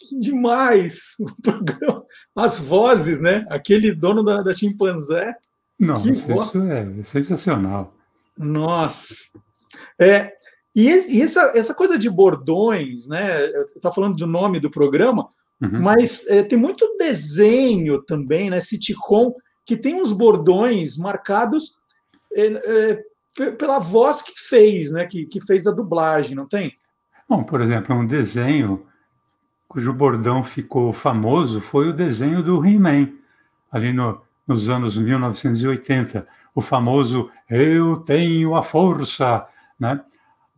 Que 0.00 0.18
demais. 0.18 1.14
O 1.20 1.42
programa, 1.42 2.04
As 2.36 2.60
vozes, 2.60 3.20
né? 3.20 3.44
Aquele 3.50 3.94
dono 3.94 4.22
da, 4.22 4.42
da 4.42 4.52
chimpanzé. 4.52 5.34
Voz. 5.80 6.04
isso 6.04 6.62
é 6.62 7.02
sensacional. 7.04 7.94
Nossa. 8.36 9.14
É, 10.00 10.32
e 10.74 10.88
e 10.88 11.22
essa, 11.22 11.52
essa 11.54 11.74
coisa 11.74 11.98
de 11.98 12.08
bordões, 12.08 13.06
né? 13.06 13.44
Estava 13.74 13.94
falando 13.94 14.16
do 14.16 14.26
nome 14.26 14.60
do 14.60 14.70
programa, 14.70 15.28
Uhum. 15.60 15.82
mas 15.82 16.24
é, 16.28 16.42
tem 16.44 16.56
muito 16.56 16.96
desenho 16.98 18.00
também, 18.02 18.48
né? 18.48 18.60
Sitcom, 18.60 19.34
que 19.66 19.76
tem 19.76 19.96
uns 19.96 20.12
bordões 20.12 20.96
marcados 20.96 21.80
é, 22.32 22.46
é, 22.46 23.02
pela 23.58 23.78
voz 23.78 24.22
que 24.22 24.32
fez, 24.36 24.90
né? 24.90 25.06
Que, 25.06 25.26
que 25.26 25.40
fez 25.40 25.66
a 25.66 25.72
dublagem, 25.72 26.34
não 26.36 26.46
tem? 26.46 26.74
Bom, 27.28 27.42
por 27.42 27.60
exemplo, 27.60 27.94
um 27.94 28.06
desenho 28.06 28.86
cujo 29.68 29.92
bordão 29.92 30.42
ficou 30.42 30.92
famoso 30.92 31.60
foi 31.60 31.88
o 31.88 31.92
desenho 31.92 32.42
do 32.42 32.64
He-Man, 32.64 33.10
ali 33.70 33.92
no- 33.92 34.20
nos 34.46 34.70
anos 34.70 34.96
1980, 34.96 36.26
o 36.54 36.60
famoso 36.60 37.30
Eu 37.50 37.96
tenho 37.98 38.54
a 38.54 38.62
força, 38.62 39.46
né? 39.78 40.00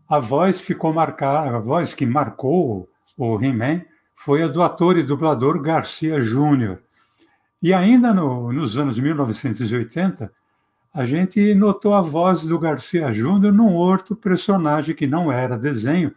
A 0.09 0.19
voz 0.19 0.61
ficou 0.61 0.93
marcada, 0.93 1.57
a 1.57 1.59
voz 1.61 1.93
que 1.95 2.07
marcou 2.07 2.89
o 3.17 3.45
He-Man 3.45 3.83
foi 4.15 4.43
a 4.43 4.49
do 4.49 4.63
ator 4.63 4.97
e 4.97 5.03
dublador 5.03 5.61
Garcia 5.61 6.21
Júnior. 6.21 6.81
E 7.63 7.73
ainda 7.75 8.13
no- 8.15 8.53
nos 8.53 8.77
anos 8.77 8.99
1980, 8.99 10.33
a 10.93 11.05
gente 11.05 11.55
notou 11.55 11.95
a 11.95 12.01
voz 12.01 12.47
do 12.47 12.59
Garcia 12.59 13.13
Júnior 13.13 13.53
num 13.53 13.73
outro 13.75 14.17
personagem 14.17 14.95
que 14.95 15.07
não 15.07 15.31
era 15.31 15.57
desenho, 15.57 16.13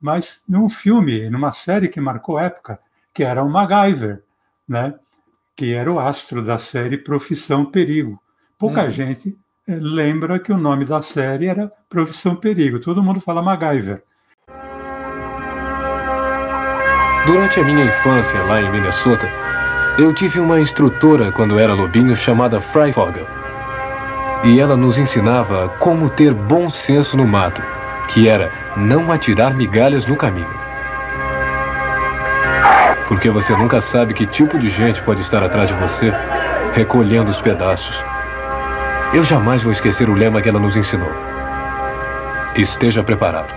mas 0.00 0.42
num 0.48 0.68
filme, 0.68 1.30
numa 1.30 1.50
série 1.52 1.88
que 1.88 2.00
marcou 2.00 2.38
época, 2.38 2.78
que 3.14 3.22
era 3.22 3.42
o 3.42 3.48
MacGyver, 3.50 4.22
né? 4.68 4.94
que 5.56 5.72
era 5.72 5.90
o 5.90 5.98
astro 5.98 6.42
da 6.42 6.58
série 6.58 6.98
Profissão 6.98 7.64
Perigo. 7.64 8.20
Pouca 8.58 8.84
Uhum. 8.84 8.90
gente 8.90 9.36
eh, 9.66 9.78
lembra 9.80 10.38
que 10.38 10.52
o 10.52 10.58
nome 10.58 10.84
da 10.84 11.00
série 11.00 11.46
era 11.46 11.70
Profissão 11.88 12.34
Perigo. 12.36 12.80
Todo 12.80 13.02
mundo 13.02 13.20
fala 13.20 13.42
MacGyver. 13.42 14.02
Durante 17.26 17.60
a 17.60 17.64
minha 17.64 17.84
infância 17.84 18.42
lá 18.42 18.60
em 18.60 18.70
Minnesota, 18.70 19.28
eu 19.98 20.12
tive 20.12 20.40
uma 20.40 20.58
instrutora 20.60 21.30
quando 21.32 21.58
era 21.58 21.72
lobinho 21.74 22.16
chamada 22.16 22.60
Fry 22.60 22.92
Fogel. 22.92 23.41
E 24.44 24.58
ela 24.58 24.76
nos 24.76 24.98
ensinava 24.98 25.68
como 25.78 26.10
ter 26.10 26.34
bom 26.34 26.68
senso 26.68 27.16
no 27.16 27.26
mato, 27.26 27.62
que 28.08 28.28
era 28.28 28.50
não 28.76 29.12
atirar 29.12 29.54
migalhas 29.54 30.04
no 30.04 30.16
caminho. 30.16 30.50
Porque 33.06 33.30
você 33.30 33.56
nunca 33.56 33.80
sabe 33.80 34.14
que 34.14 34.26
tipo 34.26 34.58
de 34.58 34.68
gente 34.68 35.02
pode 35.02 35.20
estar 35.20 35.42
atrás 35.42 35.68
de 35.68 35.74
você 35.74 36.12
recolhendo 36.72 37.30
os 37.30 37.40
pedaços. 37.40 38.02
Eu 39.14 39.22
jamais 39.22 39.62
vou 39.62 39.70
esquecer 39.70 40.08
o 40.08 40.14
lema 40.14 40.40
que 40.40 40.48
ela 40.48 40.58
nos 40.58 40.76
ensinou. 40.76 41.12
Esteja 42.56 43.04
preparado. 43.04 43.54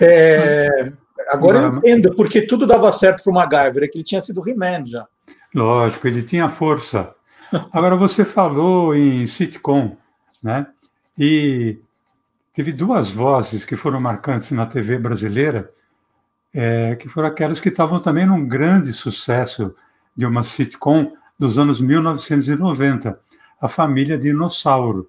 É, 0.00 0.92
agora 1.30 1.58
eu 1.58 1.76
entendo 1.76 2.14
porque 2.14 2.42
tudo 2.42 2.66
dava 2.66 2.90
certo 2.92 3.22
para 3.22 3.30
o 3.30 3.34
MacGyver, 3.34 3.84
é 3.84 3.88
que 3.88 3.98
ele 3.98 4.04
tinha 4.04 4.20
sido 4.20 4.46
He-Man 4.46 4.84
já. 4.84 5.06
Lógico, 5.54 6.08
ele 6.08 6.22
tinha 6.22 6.48
força. 6.48 7.14
Agora, 7.72 7.96
você 7.96 8.24
falou 8.24 8.94
em 8.94 9.26
sitcom, 9.26 9.96
né? 10.42 10.66
E 11.18 11.78
teve 12.52 12.72
duas 12.72 13.10
vozes 13.10 13.64
que 13.64 13.76
foram 13.76 14.00
marcantes 14.00 14.50
na 14.50 14.66
TV 14.66 14.98
brasileira, 14.98 15.70
é, 16.52 16.94
que 16.96 17.08
foram 17.08 17.28
aquelas 17.28 17.60
que 17.60 17.68
estavam 17.68 18.00
também 18.00 18.26
num 18.26 18.46
grande 18.46 18.92
sucesso 18.92 19.74
de 20.16 20.24
uma 20.26 20.42
sitcom 20.42 21.12
dos 21.38 21.58
anos 21.58 21.80
1990, 21.80 23.18
a 23.60 23.68
família 23.68 24.16
Dinossauro. 24.16 25.08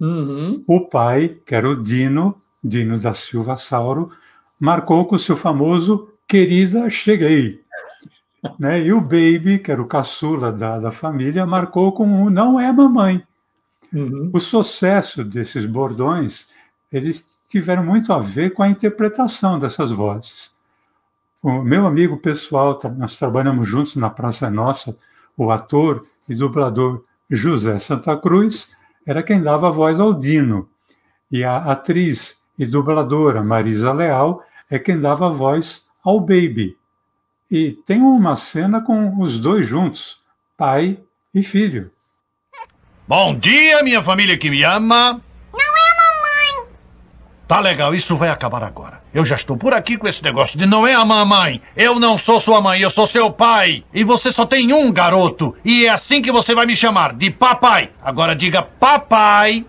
Uhum. 0.00 0.62
O 0.66 0.88
pai, 0.88 1.36
que 1.44 1.54
era 1.54 1.68
o 1.68 1.82
Dino, 1.82 2.40
Dino 2.62 2.98
da 2.98 3.12
Silva 3.12 3.56
Sauro, 3.56 4.10
marcou 4.58 5.04
com 5.06 5.16
o 5.16 5.18
seu 5.18 5.36
famoso 5.36 6.10
Querida, 6.28 6.90
cheguei. 6.90 7.60
Né? 8.58 8.80
E 8.80 8.92
o 8.92 9.00
Baby, 9.00 9.58
que 9.58 9.70
era 9.70 9.80
o 9.80 9.86
caçula 9.86 10.52
da, 10.52 10.78
da 10.78 10.90
família, 10.90 11.46
marcou 11.46 11.92
com 11.92 12.24
o 12.24 12.30
Não 12.30 12.58
é 12.58 12.72
mamãe. 12.72 13.22
Uhum. 13.92 14.30
O 14.32 14.40
sucesso 14.40 15.24
desses 15.24 15.64
bordões, 15.64 16.48
eles 16.92 17.26
tiveram 17.48 17.84
muito 17.84 18.12
a 18.12 18.18
ver 18.18 18.50
com 18.50 18.62
a 18.62 18.68
interpretação 18.68 19.58
dessas 19.58 19.90
vozes. 19.90 20.52
O 21.42 21.62
meu 21.62 21.86
amigo 21.86 22.16
pessoal, 22.16 22.78
nós 22.96 23.18
trabalhamos 23.18 23.68
juntos 23.68 23.96
na 23.96 24.10
Praça 24.10 24.50
Nossa, 24.50 24.96
o 25.36 25.50
ator 25.50 26.04
e 26.28 26.34
dublador 26.34 27.02
José 27.30 27.78
Santa 27.78 28.16
Cruz 28.16 28.70
era 29.06 29.22
quem 29.22 29.40
dava 29.40 29.68
a 29.68 29.70
voz 29.70 30.00
ao 30.00 30.12
Dino. 30.12 30.68
E 31.30 31.44
a 31.44 31.58
atriz 31.58 32.36
e 32.58 32.66
dubladora 32.66 33.42
Marisa 33.42 33.92
Leal 33.92 34.42
é 34.70 34.78
quem 34.78 35.00
dava 35.00 35.26
a 35.26 35.30
voz 35.30 35.86
ao 36.02 36.20
Baby. 36.20 36.75
E 37.50 37.72
tem 37.86 38.00
uma 38.00 38.34
cena 38.34 38.80
com 38.80 39.20
os 39.20 39.38
dois 39.38 39.66
juntos, 39.66 40.18
pai 40.56 40.98
e 41.32 41.42
filho. 41.42 41.90
Bom 43.06 43.36
dia, 43.36 43.84
minha 43.84 44.02
família 44.02 44.36
que 44.36 44.50
me 44.50 44.64
ama. 44.64 45.12
Não 45.52 45.60
é 45.60 46.62
mamãe. 46.62 46.70
Tá 47.46 47.60
legal, 47.60 47.94
isso 47.94 48.16
vai 48.16 48.30
acabar 48.30 48.64
agora. 48.64 49.00
Eu 49.14 49.24
já 49.24 49.36
estou 49.36 49.56
por 49.56 49.72
aqui 49.72 49.96
com 49.96 50.08
esse 50.08 50.22
negócio 50.24 50.58
de 50.58 50.66
não 50.66 50.84
é 50.84 50.94
a 50.94 51.04
mamãe. 51.04 51.62
Eu 51.76 52.00
não 52.00 52.18
sou 52.18 52.40
sua 52.40 52.60
mãe, 52.60 52.80
eu 52.80 52.90
sou 52.90 53.06
seu 53.06 53.30
pai. 53.30 53.84
E 53.94 54.02
você 54.02 54.32
só 54.32 54.44
tem 54.44 54.72
um 54.72 54.90
garoto. 54.92 55.54
E 55.64 55.86
é 55.86 55.90
assim 55.90 56.20
que 56.20 56.32
você 56.32 56.52
vai 56.52 56.66
me 56.66 56.74
chamar, 56.74 57.14
de 57.14 57.30
papai. 57.30 57.92
Agora 58.02 58.34
diga 58.34 58.60
papai. 58.60 59.64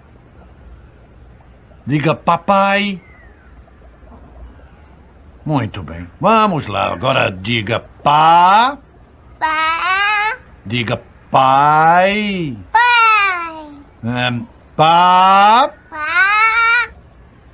Diga 1.86 2.16
papai. 2.16 3.00
Muito 5.48 5.82
bem. 5.82 6.06
Vamos 6.20 6.68
lá. 6.68 6.92
Agora 6.92 7.32
diga 7.32 7.80
pá. 8.04 8.78
Pá. 9.40 10.36
Diga 10.66 11.02
pai. 11.32 12.58
Pai. 12.74 13.70
É, 14.04 14.30
pá. 14.76 15.70
Pá. 15.90 16.90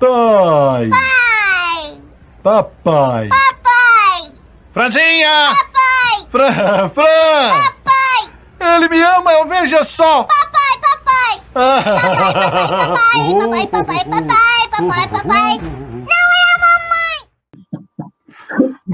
Pai. 0.00 0.90
Pai. 0.90 2.02
Papai. 2.42 3.28
Papai. 3.28 4.32
Franzinha! 4.72 5.52
Papai. 5.54 6.26
Fran, 6.32 6.88
Fran! 6.90 7.52
Papai. 7.52 8.74
Ele 8.74 8.88
me 8.88 9.02
ama, 9.04 9.32
eu 9.34 9.46
veja 9.46 9.84
só! 9.84 10.24
Papai, 10.34 10.80
papai. 10.82 11.42
Papai, 12.74 13.66
papai, 13.68 14.04
papai, 14.04 14.04
papai, 14.04 14.66
papai, 14.72 15.08
papai. 15.08 15.58
Não 15.58 16.08
é 16.10 16.44
a 16.50 16.58
mamãe. 16.58 16.84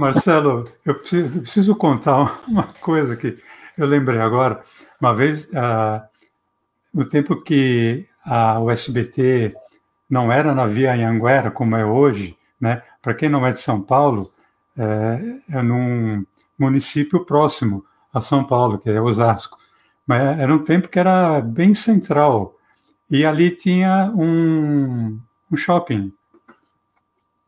Marcelo, 0.01 0.65
eu 0.85 0.95
preciso, 0.95 1.37
eu 1.37 1.43
preciso 1.43 1.77
contar 1.77 2.43
uma 2.49 2.63
coisa 2.81 3.15
que 3.15 3.37
eu 3.77 3.87
lembrei 3.87 4.19
agora. 4.19 4.63
Uma 4.99 5.15
vez, 5.15 5.47
ah, 5.55 6.03
no 6.93 7.05
tempo 7.05 7.37
que 7.43 8.07
a, 8.25 8.59
o 8.59 8.71
SBT 8.71 9.55
não 10.09 10.33
era 10.33 10.55
na 10.55 10.67
Via 10.67 10.95
Anhanguera, 10.95 11.51
como 11.51 11.77
é 11.77 11.85
hoje, 11.85 12.37
né? 12.59 12.83
Para 13.03 13.15
quem 13.15 13.29
não 13.29 13.47
é 13.47 13.53
de 13.53 13.61
São 13.61 13.83
Paulo, 13.83 14.31
é, 14.77 15.59
é 15.59 15.63
num 15.63 16.25
município 16.59 17.25
próximo 17.25 17.85
a 18.13 18.23
São 18.23 18.43
Paulo, 18.43 18.79
que 18.79 18.89
é 18.89 19.01
Osasco. 19.01 19.59
Mas 20.07 20.39
era 20.39 20.53
um 20.53 20.65
tempo 20.65 20.89
que 20.89 20.99
era 20.99 21.43
bem 21.43 21.75
central. 21.75 22.57
E 23.11 23.25
ali 23.25 23.51
tinha 23.51 24.11
um, 24.17 25.21
um 25.53 25.57
shopping 25.57 26.11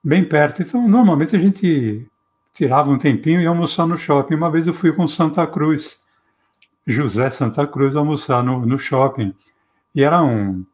bem 0.05 0.23
perto. 0.23 0.63
Então, 0.63 0.87
normalmente 0.87 1.35
a 1.35 1.39
gente 1.39 2.09
tirava 2.53 2.91
um 2.91 2.99
tempinho 2.99 3.41
e 3.41 3.47
almoçar 3.47 3.87
no 3.87 3.97
shopping. 3.97 4.35
Uma 4.35 4.51
vez 4.51 4.67
eu 4.67 4.75
fui 4.75 4.93
com 4.93 5.07
Santa 5.09 5.47
Cruz, 5.47 5.99
José 6.87 7.31
Santa 7.31 7.67
Cruz, 7.67 7.97
almoçar 7.97 8.43
no, 8.43 8.65
no 8.67 8.79
shopping. 8.79 9.35
E 9.95 10.03
era 10.03 10.23
um 10.23 10.65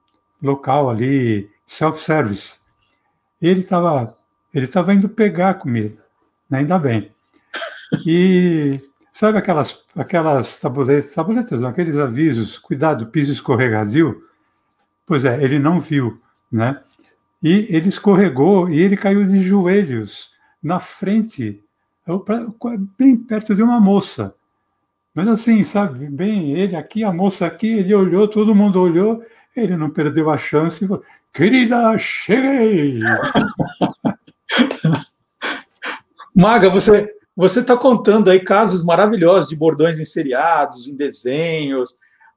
local 0.42 0.90
ali, 0.90 1.50
self-service. 1.66 2.58
Ele 3.40 3.60
estava 3.60 4.16
ele 4.52 4.66
tava 4.66 4.94
indo 4.94 5.08
pegar 5.08 5.54
comida, 5.54 6.02
né? 6.48 6.58
ainda 6.58 6.78
bem. 6.78 7.12
E 8.06 8.80
sabe 9.12 9.38
aquelas, 9.38 9.84
aquelas 9.94 10.58
tabuletas, 10.58 11.14
tabuletas 11.14 11.60
não, 11.60 11.68
aqueles 11.68 11.96
avisos, 11.96 12.58
cuidado, 12.58 13.06
piso 13.08 13.32
escorregadio? 13.32 14.22
Pois 15.06 15.24
é, 15.24 15.42
ele 15.42 15.58
não 15.58 15.80
viu, 15.80 16.20
né? 16.50 16.82
E 17.42 17.66
ele 17.68 17.88
escorregou 17.88 18.68
e 18.68 18.80
ele 18.80 18.96
caiu 18.96 19.24
de 19.26 19.40
joelhos 19.42 20.30
na 20.62 20.80
frente, 20.80 21.60
bem 22.98 23.16
perto 23.16 23.54
de 23.54 23.62
uma 23.62 23.80
moça. 23.80 24.34
Mas 25.14 25.28
assim, 25.28 25.64
sabe, 25.64 26.06
bem, 26.06 26.52
ele 26.52 26.76
aqui, 26.76 27.02
a 27.04 27.12
moça 27.12 27.46
aqui, 27.46 27.66
ele 27.66 27.94
olhou, 27.94 28.28
todo 28.28 28.54
mundo 28.54 28.80
olhou, 28.80 29.22
ele 29.56 29.76
não 29.76 29.90
perdeu 29.90 30.30
a 30.30 30.36
chance 30.36 30.84
e 30.84 30.88
falou, 30.88 31.02
querida, 31.32 31.98
cheguei! 31.98 33.00
Maga, 36.34 36.70
você 36.70 37.18
você 37.38 37.60
está 37.60 37.76
contando 37.76 38.30
aí 38.30 38.40
casos 38.40 38.84
maravilhosos 38.84 39.48
de 39.48 39.54
bordões 39.54 40.00
em 40.00 40.04
seriados, 40.04 40.88
em 40.88 40.96
desenhos. 40.96 41.90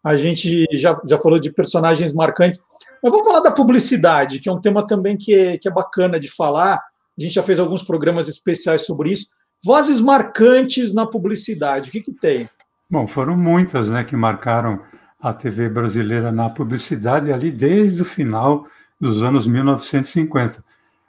A 0.03 0.15
gente 0.15 0.67
já, 0.73 0.95
já 1.09 1.17
falou 1.17 1.39
de 1.39 1.51
personagens 1.51 2.13
marcantes. 2.13 2.59
Mas 3.01 3.11
vamos 3.11 3.25
falar 3.25 3.39
da 3.39 3.49
publicidade, 3.49 4.39
que 4.39 4.47
é 4.47 4.51
um 4.51 4.61
tema 4.61 4.85
também 4.85 5.17
que 5.17 5.33
é, 5.33 5.57
que 5.57 5.67
é 5.67 5.71
bacana 5.71 6.19
de 6.19 6.27
falar. 6.27 6.75
A 6.75 7.21
gente 7.21 7.33
já 7.33 7.41
fez 7.41 7.59
alguns 7.59 7.81
programas 7.81 8.27
especiais 8.27 8.85
sobre 8.85 9.11
isso. 9.11 9.31
Vozes 9.63 9.99
marcantes 9.99 10.93
na 10.93 11.05
publicidade, 11.05 11.89
o 11.89 11.91
que, 11.91 12.01
que 12.01 12.11
tem? 12.11 12.49
Bom, 12.89 13.05
foram 13.05 13.37
muitas 13.37 13.89
né, 13.89 14.03
que 14.03 14.15
marcaram 14.15 14.81
a 15.21 15.31
TV 15.31 15.69
brasileira 15.69 16.31
na 16.31 16.49
publicidade 16.49 17.31
ali 17.31 17.51
desde 17.51 18.01
o 18.01 18.05
final 18.05 18.65
dos 18.99 19.21
anos 19.21 19.45
1950. 19.45 20.63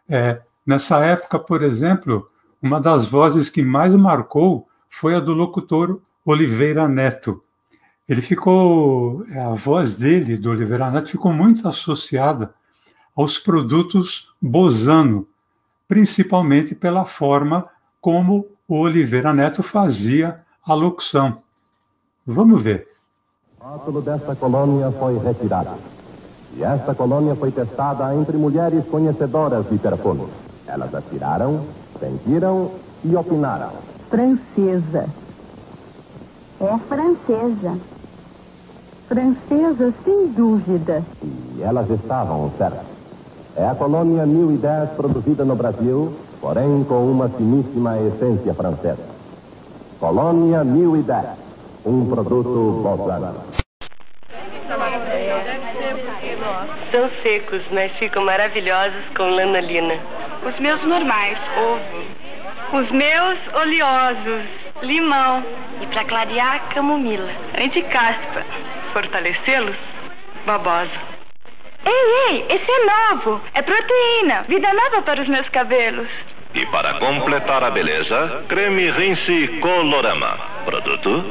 É, 0.09 0.41
nessa 0.67 0.99
época, 1.05 1.39
por 1.39 1.63
exemplo, 1.63 2.31
uma 2.61 2.79
das 2.79 3.07
vozes 3.07 3.49
que 3.49 3.63
mais 3.63 3.95
marcou 3.95 4.69
foi 4.89 5.15
a 5.15 5.21
do 5.21 5.33
locutor 5.33 6.01
Oliveira 6.25 6.87
Neto. 6.87 7.41
Ele 8.07 8.21
ficou, 8.21 9.25
a 9.35 9.55
voz 9.55 9.95
dele, 9.95 10.37
do 10.37 10.51
Oliveira 10.51 10.91
Neto, 10.91 11.11
ficou 11.11 11.33
muito 11.33 11.67
associada 11.67 12.55
aos 13.17 13.39
produtos 13.39 14.31
Bozano, 14.41 15.27
principalmente 15.89 16.75
pela 16.75 17.05
forma 17.05 17.69
como 18.03 18.49
o 18.67 18.81
Oliveira 18.81 19.33
Neto 19.33 19.63
fazia 19.63 20.41
a 20.67 20.75
locução. 20.75 21.39
Vamos 22.27 22.61
ver. 22.61 22.89
O 23.61 23.65
rótulo 23.65 24.03
desta 24.03 24.35
colônia 24.35 24.91
foi 24.91 25.17
retirado. 25.19 25.71
E 26.57 26.65
esta 26.65 26.95
colônia 26.97 27.37
foi 27.37 27.53
testada 27.53 28.13
entre 28.17 28.37
mulheres 28.37 28.85
conhecedoras 28.87 29.71
de 29.71 29.79
perfume. 29.79 30.27
Elas 30.67 30.93
atiraram, 30.93 31.65
sentiram 32.01 32.73
e 33.05 33.15
opinaram. 33.15 33.71
Francesa. 34.11 35.09
É 36.61 36.79
francesa. 36.89 37.79
Francesa, 39.07 39.95
sem 40.05 40.27
dúvida. 40.33 41.05
E 41.57 41.63
elas 41.63 41.89
estavam 41.89 42.51
certas. 42.59 42.87
É 43.57 43.65
a 43.69 43.75
colônia 43.75 44.27
1010 44.27 44.91
produzida 44.91 45.45
no 45.45 45.55
Brasil, 45.55 46.13
porém 46.43 46.85
com 46.85 47.11
uma 47.11 47.29
finíssima 47.29 47.97
essência 47.99 48.53
francesa. 48.53 49.09
Colônia 50.01 50.65
1010, 50.65 51.25
um 51.87 52.11
produto 52.11 52.83
Bozano. 52.83 53.41
São 56.91 57.09
secos, 57.23 57.63
mas 57.71 57.93
ficam 57.93 58.25
maravilhosos 58.25 59.05
com 59.17 59.23
lanolina. 59.23 59.95
Os 60.45 60.59
meus 60.59 60.83
normais, 60.85 61.39
ovo. 61.57 62.83
Os 62.83 62.91
meus 62.91 63.39
oleosos. 63.55 64.45
limão. 64.83 65.45
E 65.81 65.87
para 65.87 66.05
clarear, 66.05 66.69
camomila. 66.75 67.31
Anticaspa. 67.57 68.45
Fortalecê-los, 68.93 69.77
babosa. 70.45 71.13
Ei, 71.85 72.31
ei, 72.31 72.47
esse 72.49 72.71
é 72.71 73.15
novo. 73.15 73.41
É 73.55 73.63
proteína. 73.63 74.43
Vida 74.49 74.73
nova 74.73 75.03
para 75.03 75.23
os 75.23 75.29
meus 75.29 75.49
cabelos. 75.51 76.09
E 76.55 76.67
para 76.67 76.99
completar 76.99 77.65
a 77.65 77.71
beleza, 77.71 78.45
creme 78.47 78.91
rinse 78.91 79.59
Colorama. 79.61 80.39
Produto? 80.67 81.25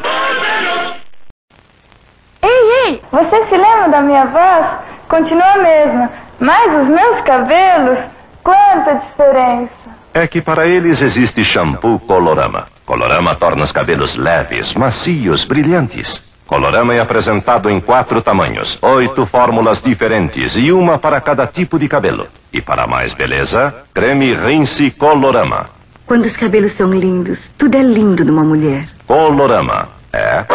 Ei, 2.42 2.88
ei, 2.88 3.02
você 3.12 3.46
se 3.46 3.56
lembra 3.56 3.90
da 3.90 4.02
minha 4.02 4.26
voz? 4.26 4.68
Continua 5.08 5.54
a 5.54 5.58
mesma. 5.60 6.10
Mas 6.40 6.82
os 6.82 6.90
meus 6.90 7.22
cabelos, 7.22 8.00
quanta 8.44 8.96
diferença. 8.96 9.72
É 10.14 10.28
que 10.28 10.42
para 10.42 10.68
eles 10.68 11.04
existe 11.04 11.44
shampoo 11.44 12.00
Colorama. 12.00 12.68
Colorama 12.84 13.36
torna 13.36 13.64
os 13.64 13.72
cabelos 13.72 14.16
leves, 14.16 14.74
macios, 14.74 15.46
brilhantes. 15.46 16.31
Colorama 16.52 16.94
é 16.94 17.00
apresentado 17.00 17.70
em 17.70 17.80
quatro 17.80 18.22
tamanhos, 18.22 18.78
oito 18.82 19.26
fórmulas 19.26 19.82
diferentes 19.82 20.58
e 20.58 20.70
uma 20.70 21.00
para 21.00 21.22
cada 21.22 21.48
tipo 21.48 21.80
de 21.80 21.88
cabelo. 21.88 22.28
E 22.52 22.62
para 22.62 22.86
mais 22.86 23.14
beleza, 23.14 23.74
creme 23.94 24.34
rinse 24.34 24.92
Colorama. 24.92 25.70
Quando 26.06 26.26
os 26.26 26.36
cabelos 26.36 26.74
são 26.74 26.94
lindos, 26.94 27.54
tudo 27.58 27.78
é 27.78 27.82
lindo 27.82 28.26
numa 28.26 28.44
mulher. 28.44 28.90
Colorama. 29.08 29.88
É. 30.12 30.46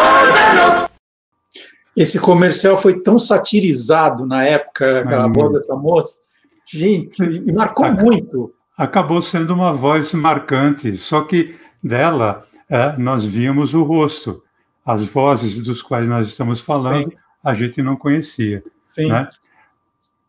Esse 1.95 2.19
comercial 2.19 2.77
foi 2.77 3.01
tão 3.01 3.17
satirizado 3.17 4.23
na 4.23 4.45
época, 4.45 5.03
a 5.03 5.27
voz 5.27 5.53
dessa 5.53 5.75
moça. 5.75 6.19
Gente, 6.71 7.23
e 7.23 7.51
marcou 7.51 7.91
muito. 7.91 8.51
Acabou 8.77 9.19
sendo 9.19 9.51
uma 9.51 9.73
voz 9.73 10.13
marcante, 10.13 10.93
só 10.93 11.21
que 11.21 11.55
dela 11.83 12.45
é, 12.69 12.93
nós 12.99 13.25
víamos 13.25 13.73
o 13.73 13.81
rosto. 13.81 14.43
As 14.87 15.05
vozes 15.05 15.59
dos 15.59 15.81
quais 15.81 16.07
nós 16.07 16.27
estamos 16.29 16.61
falando, 16.61 17.09
Sim. 17.11 17.17
a 17.43 17.53
gente 17.53 17.81
não 17.81 17.97
conhecia. 17.97 18.63
Sim. 18.81 19.09
Né? 19.09 19.27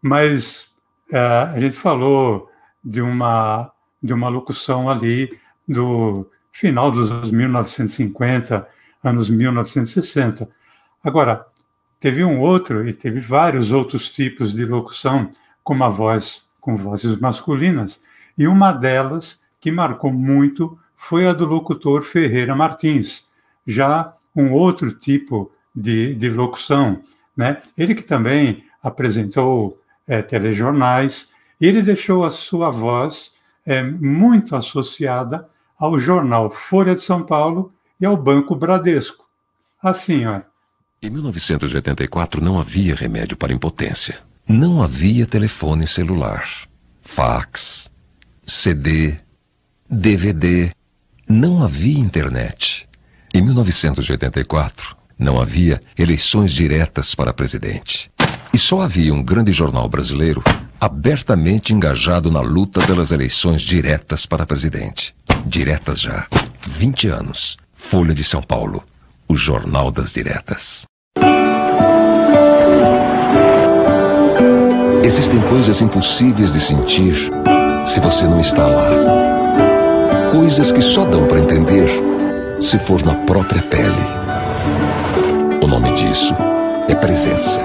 Mas 0.03 0.75
é, 1.13 1.19
a 1.21 1.61
gente 1.61 1.77
falou 1.77 2.51
de 2.83 3.01
uma, 3.01 3.71
de 4.03 4.13
uma 4.13 4.29
locução 4.29 4.91
ali 4.91 5.39
do 5.67 6.29
final 6.51 6.91
dos 6.91 7.09
anos 7.09 7.31
1950, 7.31 8.69
anos 9.05 9.31
1960. 9.31 10.49
Agora, 11.05 11.47
teve 12.01 12.25
um 12.25 12.41
outro 12.41 12.89
e 12.89 12.93
teve 12.93 13.21
vários 13.21 13.71
outros 13.71 14.09
tipos 14.09 14.53
de 14.55 14.65
locução 14.65 15.31
com 15.63 15.73
uma 15.73 15.89
voz 15.89 16.49
com 16.61 16.77
vozes 16.77 17.19
masculinas, 17.19 18.03
e 18.37 18.47
uma 18.47 18.73
delas 18.73 19.41
que 19.59 19.71
marcou 19.71 20.13
muito 20.13 20.79
foi 20.95 21.27
a 21.27 21.33
do 21.33 21.47
locutor 21.47 22.03
Ferreira 22.03 22.55
Martins, 22.55 23.27
já 23.67 24.15
um 24.41 24.53
outro 24.53 24.93
tipo 24.93 25.51
de, 25.75 26.15
de 26.15 26.29
locução, 26.29 27.03
né? 27.37 27.61
Ele 27.77 27.95
que 27.95 28.03
também 28.03 28.65
apresentou 28.83 29.81
é, 30.07 30.23
telejornais, 30.23 31.29
ele 31.61 31.83
deixou 31.83 32.25
a 32.25 32.31
sua 32.31 32.71
voz 32.71 33.33
é, 33.67 33.83
muito 33.83 34.55
associada 34.55 35.49
ao 35.79 35.99
jornal 35.99 36.51
Folha 36.51 36.95
de 36.95 37.03
São 37.03 37.23
Paulo 37.23 37.73
e 38.01 38.07
ao 38.07 38.17
Banco 38.17 38.55
Bradesco. 38.55 39.27
Assim, 39.83 40.25
ó. 40.25 40.41
Em 41.03 41.11
1984 41.11 42.43
não 42.43 42.59
havia 42.59 42.95
remédio 42.95 43.37
para 43.37 43.53
impotência. 43.53 44.19
Não 44.49 44.83
havia 44.83 45.27
telefone 45.27 45.87
celular, 45.87 46.49
fax, 47.03 47.91
CD, 48.45 49.19
DVD. 49.89 50.73
Não 51.29 51.63
havia 51.63 51.99
internet. 51.99 52.88
Em 53.35 53.43
1984, 53.43 54.97
não 55.19 55.41
havia 55.41 55.83
eleições 55.99 56.53
diretas 56.53 57.15
para 57.15 57.33
presidente. 57.33 58.11
E 58.53 58.59
só 58.59 58.81
havia 58.81 59.13
um 59.13 59.23
grande 59.23 59.53
jornal 59.53 59.89
brasileiro 59.89 60.43
abertamente 60.81 61.75
engajado 61.75 62.31
na 62.31 62.41
luta 62.41 62.81
pelas 62.87 63.13
eleições 63.13 63.61
diretas 63.61 64.25
para 64.25 64.47
presidente. 64.47 65.15
Diretas 65.45 66.01
já. 66.01 66.27
20 66.67 67.09
anos. 67.09 67.57
Folha 67.75 68.15
de 68.15 68.25
São 68.25 68.43
Paulo. 68.43 68.83
O 69.29 69.37
Jornal 69.37 69.91
das 69.91 70.13
Diretas. 70.13 70.87
Existem 75.03 75.41
coisas 75.43 75.81
impossíveis 75.81 76.53
de 76.53 76.61
sentir 76.61 77.15
se 77.85 78.01
você 78.01 78.25
não 78.25 78.41
está 78.41 78.67
lá. 78.67 78.89
Coisas 80.31 80.73
que 80.73 80.83
só 80.83 81.05
dão 81.05 81.27
para 81.27 81.41
entender 81.41 82.18
se 82.61 82.79
for 82.79 83.03
na 83.05 83.15
própria 83.15 83.63
pele. 83.63 84.07
O 85.63 85.67
nome 85.67 85.93
disso 85.95 86.35
é 86.89 86.95
presença. 86.95 87.61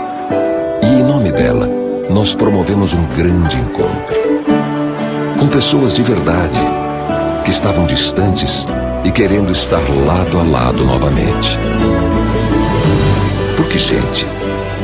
E 0.81 0.85
em 0.85 1.03
nome 1.03 1.31
dela, 1.31 1.67
nós 2.09 2.35
promovemos 2.35 2.93
um 2.93 3.03
grande 3.15 3.57
encontro. 3.57 4.15
Com 5.39 5.47
pessoas 5.47 5.93
de 5.93 6.03
verdade, 6.03 6.59
que 7.43 7.49
estavam 7.49 7.85
distantes 7.85 8.65
e 9.03 9.11
querendo 9.11 9.51
estar 9.51 9.81
lado 10.05 10.39
a 10.39 10.43
lado 10.43 10.85
novamente. 10.85 11.57
Porque, 13.57 13.77
gente, 13.77 14.27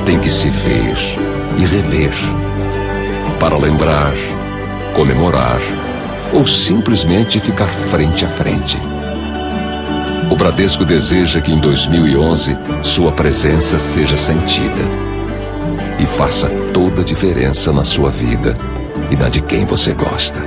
tem 0.05 0.19
que 0.19 0.29
se 0.29 0.49
ver 0.49 0.95
e 1.57 1.65
rever 1.65 2.11
para 3.39 3.57
lembrar, 3.57 4.13
comemorar 4.95 5.59
ou 6.33 6.45
simplesmente 6.45 7.39
ficar 7.39 7.67
frente 7.67 8.25
a 8.25 8.27
frente. 8.27 8.77
O 10.31 10.35
Bradesco 10.35 10.85
deseja 10.85 11.41
que 11.41 11.51
em 11.51 11.59
2011 11.59 12.55
sua 12.83 13.11
presença 13.11 13.79
seja 13.79 14.15
sentida 14.15 15.09
e 15.99 16.05
faça 16.05 16.47
toda 16.71 17.01
a 17.01 17.03
diferença 17.03 17.73
na 17.73 17.83
sua 17.83 18.11
vida 18.11 18.53
e 19.11 19.15
na 19.15 19.27
de 19.27 19.41
quem 19.41 19.65
você 19.65 19.91
gosta. 19.91 20.39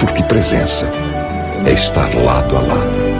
Porque 0.00 0.22
presença 0.22 0.90
é 1.66 1.72
estar 1.74 2.14
lado 2.14 2.56
a 2.56 2.60
lado. 2.60 3.10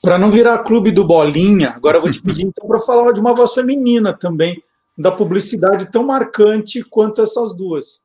Para 0.00 0.16
não 0.16 0.28
virar 0.30 0.58
clube 0.58 0.92
do 0.92 1.04
Bolinha, 1.04 1.70
agora 1.70 1.96
eu 1.96 2.02
vou 2.02 2.10
te 2.10 2.22
pedir 2.22 2.44
então 2.44 2.68
para 2.68 2.78
falar 2.78 3.10
de 3.10 3.18
uma 3.18 3.34
voz 3.34 3.52
feminina 3.52 4.12
também, 4.12 4.62
da 4.96 5.10
publicidade 5.10 5.90
tão 5.90 6.04
marcante 6.04 6.84
quanto 6.84 7.20
essas 7.20 7.52
duas. 7.56 8.03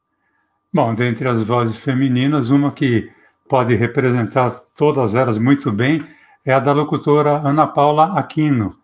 Bom, 0.72 0.94
dentre 0.94 1.28
as 1.28 1.42
vozes 1.42 1.78
femininas, 1.78 2.52
uma 2.52 2.72
que 2.72 3.12
pode 3.48 3.74
representar 3.74 4.52
todas 4.76 5.16
elas 5.16 5.40
muito 5.40 5.72
bem 5.72 6.06
é 6.46 6.54
a 6.54 6.60
da 6.60 6.72
locutora 6.72 7.40
Ana 7.40 7.66
Paula 7.66 8.20
Aquino. 8.20 8.78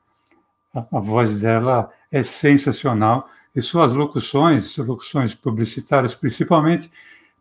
A, 0.74 1.00
voz 1.00 1.40
dela 1.40 1.92
é 2.12 2.24
sensacional 2.24 3.30
e 3.56 3.62
suas 3.62 3.94
locuções, 3.94 4.76
locuções 4.78 5.36
publicitárias 5.36 6.16
principalmente, 6.16 6.92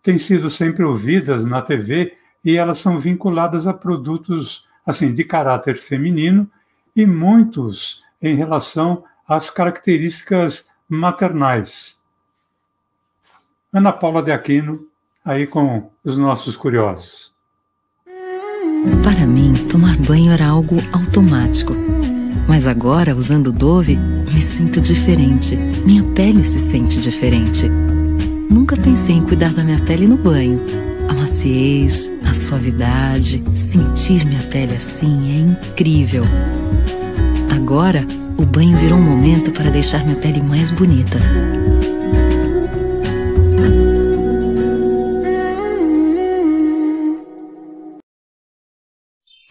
têm 0.02 0.18
sido 0.18 0.50
sempre 0.50 0.84
ouvidas 0.84 1.46
na 1.46 1.62
TV 1.62 2.14
e 2.44 2.58
elas 2.58 2.78
são 2.78 2.98
vinculadas 2.98 3.66
a 3.66 3.72
produtos 3.72 4.68
assim 4.84 5.14
de 5.14 5.24
caráter 5.24 5.78
feminino 5.78 6.48
e 6.94 7.06
muitos 7.06 8.04
em 8.20 8.36
relação 8.36 9.04
às 9.26 9.48
características 9.48 10.68
maternais. 10.86 11.96
Ana 13.74 13.92
Paula 13.92 14.22
de 14.22 14.30
Aquino, 14.30 14.86
aí 15.24 15.48
com 15.48 15.90
os 16.04 16.16
nossos 16.16 16.56
curiosos. 16.56 17.32
Para 19.02 19.26
mim, 19.26 19.52
tomar 19.68 19.96
banho 19.96 20.30
era 20.30 20.46
algo 20.46 20.76
automático. 20.92 21.74
Mas 22.48 22.68
agora, 22.68 23.16
usando 23.16 23.50
Dove, 23.50 23.96
me 23.96 24.40
sinto 24.40 24.80
diferente. 24.80 25.56
Minha 25.84 26.04
pele 26.14 26.44
se 26.44 26.60
sente 26.60 27.00
diferente. 27.00 27.68
Nunca 28.48 28.76
pensei 28.76 29.16
em 29.16 29.24
cuidar 29.24 29.52
da 29.52 29.64
minha 29.64 29.80
pele 29.80 30.06
no 30.06 30.18
banho. 30.18 30.60
A 31.08 31.12
maciez, 31.12 32.12
a 32.24 32.32
suavidade, 32.32 33.42
sentir 33.56 34.24
minha 34.24 34.42
pele 34.52 34.76
assim 34.76 35.32
é 35.32 35.40
incrível. 35.40 36.22
Agora, 37.52 38.06
o 38.38 38.46
banho 38.46 38.78
virou 38.78 39.00
um 39.00 39.02
momento 39.02 39.50
para 39.50 39.68
deixar 39.68 40.04
minha 40.04 40.20
pele 40.20 40.40
mais 40.40 40.70
bonita. 40.70 41.18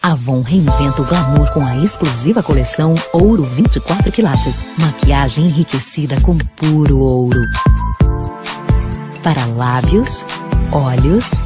Avon 0.04 0.42
reinventa 0.42 1.00
o 1.00 1.04
glamour 1.06 1.50
com 1.54 1.64
a 1.64 1.78
exclusiva 1.78 2.42
coleção 2.42 2.94
Ouro 3.10 3.42
24 3.42 4.12
quilates. 4.12 4.62
Maquiagem 4.76 5.46
enriquecida 5.46 6.20
com 6.20 6.36
puro 6.36 6.98
ouro. 6.98 7.40
Para 9.22 9.46
lábios, 9.46 10.26
olhos 10.70 11.42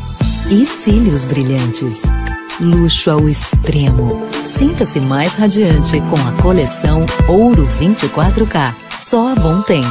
e 0.51 0.67
cílios 0.67 1.23
brilhantes. 1.23 2.03
Luxo 2.61 3.13
ao 3.13 3.29
extremo. 3.29 4.27
Sinta-se 4.45 4.99
mais 4.99 5.35
radiante 5.35 6.01
com 6.11 6.17
a 6.17 6.43
coleção 6.43 7.07
Ouro 7.29 7.65
24K. 7.79 8.75
Só 8.91 9.29
Avon 9.29 9.63
tem. 9.63 9.85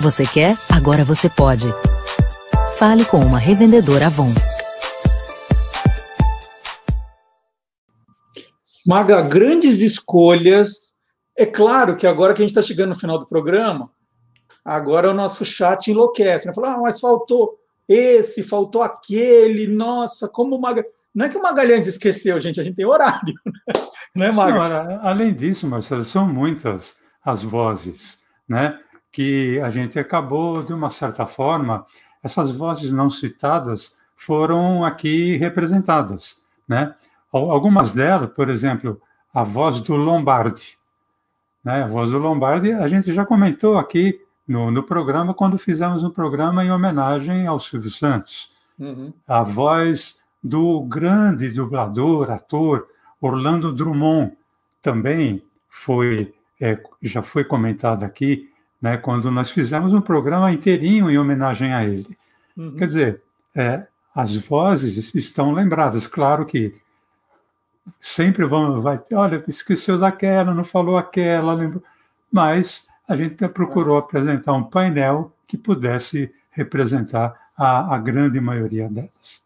Você 0.00 0.24
quer? 0.24 0.56
Agora 0.70 1.04
você 1.04 1.28
pode. 1.28 1.70
Fale 2.78 3.04
com 3.04 3.18
uma 3.18 3.38
revendedora 3.38 4.06
Avon. 4.06 4.32
Maga, 8.88 9.20
grandes 9.20 9.80
escolhas. 9.80 10.90
É 11.36 11.44
claro 11.44 11.94
que 11.94 12.06
agora 12.06 12.32
que 12.32 12.40
a 12.40 12.42
gente 12.42 12.56
está 12.56 12.62
chegando 12.62 12.88
no 12.88 12.98
final 12.98 13.18
do 13.18 13.26
programa, 13.26 13.90
agora 14.64 15.10
o 15.10 15.14
nosso 15.14 15.44
chat 15.44 15.88
enlouquece. 15.88 16.46
Né? 16.46 16.54
Fala, 16.54 16.72
ah, 16.72 16.78
mas 16.78 16.98
faltou 16.98 17.58
esse, 17.86 18.42
faltou 18.42 18.82
aquele, 18.82 19.66
nossa, 19.66 20.26
como 20.26 20.56
o 20.56 20.60
Maga. 20.60 20.86
Não 21.14 21.26
é 21.26 21.28
que 21.28 21.36
o 21.36 21.42
Magalhães 21.42 21.86
esqueceu, 21.86 22.40
gente, 22.40 22.62
a 22.62 22.64
gente 22.64 22.76
tem 22.76 22.86
horário, 22.86 23.34
né, 24.16 24.30
Maga? 24.30 24.84
Não, 24.84 25.06
além 25.06 25.34
disso, 25.34 25.66
Marcelo, 25.66 26.02
são 26.02 26.26
muitas 26.26 26.96
as 27.22 27.42
vozes, 27.42 28.16
né? 28.48 28.78
Que 29.12 29.60
a 29.60 29.68
gente 29.68 29.98
acabou, 29.98 30.62
de 30.62 30.72
uma 30.72 30.88
certa 30.88 31.26
forma, 31.26 31.84
essas 32.22 32.52
vozes 32.52 32.90
não 32.90 33.10
citadas 33.10 33.92
foram 34.16 34.82
aqui 34.82 35.36
representadas, 35.36 36.38
né? 36.66 36.94
Algumas 37.32 37.92
delas, 37.92 38.30
por 38.30 38.48
exemplo, 38.48 39.00
a 39.32 39.42
voz 39.42 39.80
do 39.80 39.96
Lombardi, 39.96 40.78
né? 41.62 41.82
A 41.82 41.86
voz 41.86 42.12
do 42.12 42.18
Lombardi, 42.18 42.72
a 42.72 42.86
gente 42.88 43.12
já 43.12 43.26
comentou 43.26 43.76
aqui 43.76 44.20
no, 44.46 44.70
no 44.70 44.82
programa 44.82 45.34
quando 45.34 45.58
fizemos 45.58 46.02
um 46.02 46.10
programa 46.10 46.64
em 46.64 46.70
homenagem 46.70 47.46
ao 47.46 47.58
Silvio 47.58 47.90
Santos. 47.90 48.50
Uhum. 48.78 49.12
A 49.26 49.42
voz 49.42 50.18
do 50.42 50.80
grande 50.82 51.50
dublador, 51.50 52.30
ator 52.30 52.86
Orlando 53.20 53.72
Drummond 53.72 54.32
também 54.80 55.42
foi 55.68 56.32
é, 56.60 56.80
já 57.02 57.22
foi 57.22 57.44
comentado 57.44 58.04
aqui, 58.04 58.50
né, 58.80 58.96
quando 58.96 59.30
nós 59.30 59.50
fizemos 59.50 59.92
um 59.92 60.00
programa 60.00 60.52
inteirinho 60.52 61.10
em 61.10 61.18
homenagem 61.18 61.72
a 61.72 61.84
ele. 61.84 62.16
Uhum. 62.56 62.74
Quer 62.76 62.86
dizer, 62.86 63.22
é, 63.54 63.86
as 64.14 64.36
vozes 64.36 65.14
estão 65.14 65.52
lembradas. 65.52 66.06
Claro 66.06 66.44
que 66.44 66.74
sempre 68.00 68.44
vão, 68.44 68.80
vai, 68.80 69.00
olha, 69.12 69.42
esqueceu 69.48 69.98
daquela, 69.98 70.54
não 70.54 70.64
falou 70.64 70.96
aquela, 70.96 71.54
lembrou. 71.54 71.82
mas 72.30 72.84
a 73.06 73.16
gente 73.16 73.36
procurou 73.48 73.96
apresentar 73.96 74.52
um 74.52 74.64
painel 74.64 75.32
que 75.46 75.56
pudesse 75.56 76.32
representar 76.50 77.34
a, 77.56 77.94
a 77.94 77.98
grande 77.98 78.40
maioria 78.40 78.88
delas. 78.88 79.42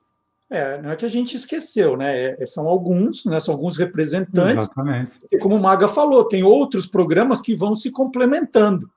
É, 0.51 0.83
não 0.83 0.91
é 0.91 0.97
que 0.97 1.07
a 1.07 1.09
gente 1.09 1.35
esqueceu, 1.35 1.97
né? 1.97 2.37
É, 2.39 2.45
são 2.45 2.69
alguns, 2.69 3.25
né? 3.25 3.41
São 3.41 3.55
alguns 3.55 3.79
representantes. 3.79 4.67
Exatamente. 4.67 5.19
E 5.31 5.39
como 5.39 5.57
o 5.57 5.61
Maga 5.61 5.89
falou, 5.89 6.29
tem 6.29 6.43
outros 6.43 6.85
programas 6.85 7.41
que 7.41 7.55
vão 7.55 7.75
se 7.75 7.91
complementando. 7.91 8.91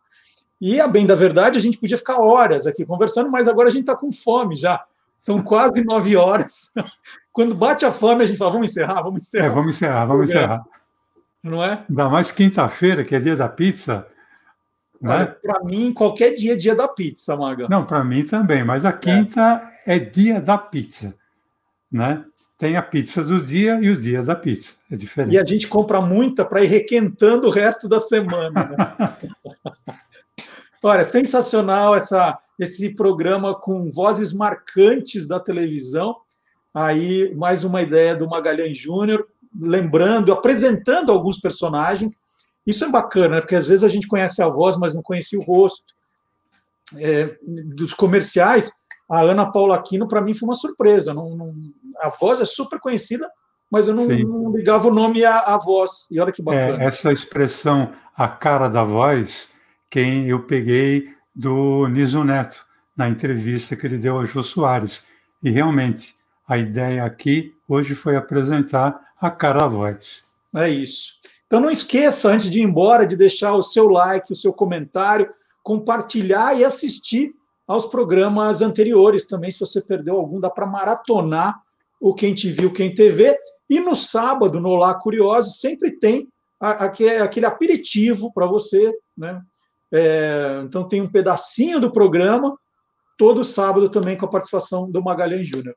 E, 0.59 0.81
a 0.81 0.87
bem 0.87 1.05
da 1.05 1.15
verdade, 1.15 1.57
a 1.57 1.61
gente 1.61 1.79
podia 1.79 1.97
ficar 1.97 2.17
horas 2.19 2.67
aqui 2.67 2.85
conversando, 2.85 3.31
mas 3.31 3.47
agora 3.47 3.69
a 3.69 3.71
gente 3.71 3.81
está 3.81 3.95
com 3.95 4.11
fome 4.11 4.55
já. 4.57 4.83
São 5.17 5.41
quase 5.41 5.85
nove 5.85 6.17
horas. 6.17 6.73
Quando 7.35 7.53
bate 7.53 7.85
a 7.85 7.91
fome, 7.91 8.23
a 8.23 8.25
gente 8.25 8.37
fala, 8.37 8.51
vamos 8.51 8.71
encerrar, 8.71 9.01
vamos 9.03 9.23
encerrar. 9.23 9.45
É, 9.45 9.49
vamos 9.49 9.75
encerrar, 9.75 10.05
vamos 10.05 10.29
encerrar. 10.29 10.63
Não 11.43 11.63
é? 11.63 11.83
Ainda 11.87 12.09
mais 12.09 12.31
quinta-feira, 12.31 13.03
que 13.03 13.13
é 13.13 13.19
dia 13.19 13.35
da 13.35 13.49
pizza. 13.49 14.07
Né? 15.01 15.25
Para 15.43 15.63
mim, 15.63 15.93
qualquer 15.93 16.33
dia 16.33 16.53
é 16.53 16.55
dia 16.55 16.73
da 16.73 16.87
pizza, 16.87 17.35
Maga. 17.35 17.67
Não, 17.69 17.85
para 17.85 18.03
mim 18.03 18.23
também, 18.23 18.63
mas 18.63 18.85
a 18.85 18.93
quinta 18.93 19.69
é. 19.85 19.97
é 19.97 19.99
dia 19.99 20.41
da 20.41 20.57
pizza 20.57 21.13
né? 21.95 22.25
Tem 22.57 22.75
a 22.77 22.81
pizza 22.81 23.23
do 23.23 23.43
dia 23.43 23.79
e 23.81 23.89
o 23.89 23.99
dia 23.99 24.21
da 24.21 24.35
pizza. 24.35 24.73
É 24.91 24.95
diferente. 24.95 25.33
E 25.33 25.39
a 25.39 25.45
gente 25.45 25.67
compra 25.67 26.01
muita 26.01 26.45
para 26.45 26.63
ir 26.63 26.67
requentando 26.67 27.47
o 27.47 27.51
resto 27.51 27.87
da 27.87 27.99
semana. 27.99 28.51
Né? 28.51 29.35
Olha, 30.83 31.03
sensacional 31.03 31.95
essa, 31.95 32.37
esse 32.59 32.93
programa 32.93 33.55
com 33.59 33.89
vozes 33.89 34.33
marcantes 34.33 35.25
da 35.25 35.39
televisão. 35.39 36.15
Aí, 36.75 37.33
mais 37.35 37.63
uma 37.63 37.81
ideia 37.81 38.13
do 38.13 38.27
Magalhães 38.27 38.77
Júnior, 38.77 39.25
lembrando, 39.57 40.33
apresentando 40.33 41.09
alguns 41.09 41.39
personagens. 41.39 42.19
Isso 42.67 42.83
é 42.83 42.89
bacana, 42.89 43.35
né? 43.35 43.39
porque 43.39 43.55
às 43.55 43.69
vezes 43.69 43.85
a 43.85 43.87
gente 43.87 44.09
conhece 44.09 44.41
a 44.41 44.49
voz, 44.49 44.75
mas 44.75 44.93
não 44.93 45.01
conhecia 45.01 45.39
o 45.39 45.43
rosto. 45.43 45.95
É, 46.99 47.37
dos 47.41 47.93
comerciais, 47.93 48.73
a 49.09 49.21
Ana 49.21 49.49
Paula 49.49 49.77
Aquino, 49.77 50.05
para 50.05 50.21
mim, 50.21 50.33
foi 50.33 50.49
uma 50.49 50.53
surpresa. 50.53 51.13
Não, 51.13 51.29
não, 51.33 51.55
a 51.99 52.09
voz 52.09 52.41
é 52.41 52.45
super 52.45 52.77
conhecida, 52.81 53.29
mas 53.71 53.87
eu 53.87 53.95
não, 53.95 54.05
não 54.05 54.51
ligava 54.51 54.89
o 54.89 54.93
nome 54.93 55.23
à, 55.23 55.39
à, 55.39 55.57
voz. 55.57 56.07
E 56.11 56.19
olha 56.19 56.31
que 56.31 56.41
bacana. 56.41 56.83
É, 56.83 56.87
essa 56.87 57.09
expressão, 57.09 57.93
a 58.17 58.27
cara 58.27 58.67
da 58.67 58.83
voz, 58.83 59.47
quem 59.89 60.27
eu 60.27 60.43
peguei 60.43 61.07
do 61.33 61.87
Niso 61.87 62.21
Neto, 62.23 62.65
na 62.97 63.07
entrevista 63.07 63.77
que 63.77 63.87
ele 63.87 63.97
deu 63.97 64.19
a 64.19 64.25
Jô 64.25 64.43
Soares. 64.43 65.03
E 65.41 65.49
realmente, 65.49 66.15
a 66.47 66.57
ideia 66.57 67.03
aqui 67.03 67.53
hoje 67.67 67.95
foi 67.95 68.15
apresentar 68.15 68.99
a 69.19 69.31
cara 69.31 69.67
voz. 69.67 70.23
É 70.55 70.69
isso. 70.69 71.13
Então 71.47 71.59
não 71.59 71.69
esqueça, 71.69 72.29
antes 72.29 72.49
de 72.49 72.59
ir 72.59 72.63
embora, 72.63 73.05
de 73.05 73.15
deixar 73.15 73.53
o 73.53 73.61
seu 73.61 73.87
like, 73.87 74.31
o 74.31 74.35
seu 74.35 74.53
comentário, 74.53 75.29
compartilhar 75.63 76.57
e 76.57 76.63
assistir 76.63 77.33
aos 77.67 77.85
programas 77.85 78.61
anteriores 78.61 79.25
também. 79.25 79.51
Se 79.51 79.59
você 79.59 79.81
perdeu 79.81 80.15
algum, 80.15 80.39
dá 80.39 80.49
para 80.49 80.67
maratonar 80.67 81.59
o 81.99 82.13
Quem 82.13 82.33
Te 82.33 82.49
Viu, 82.49 82.71
Quem 82.71 82.93
TV. 82.93 83.37
E 83.69 83.79
no 83.79 83.95
sábado, 83.95 84.59
no 84.59 84.69
Olá 84.69 84.93
Curioso, 84.93 85.53
sempre 85.55 85.97
tem 85.97 86.27
aquele 86.59 87.45
aperitivo 87.45 88.31
para 88.31 88.45
você. 88.45 88.93
Né? 89.17 89.41
É, 89.91 90.61
então, 90.63 90.87
tem 90.87 91.01
um 91.01 91.09
pedacinho 91.09 91.79
do 91.79 91.91
programa, 91.91 92.57
todo 93.17 93.43
sábado 93.43 93.89
também 93.89 94.17
com 94.17 94.25
a 94.25 94.29
participação 94.29 94.89
do 94.89 95.01
Magalhães 95.01 95.47
Júnior. 95.47 95.75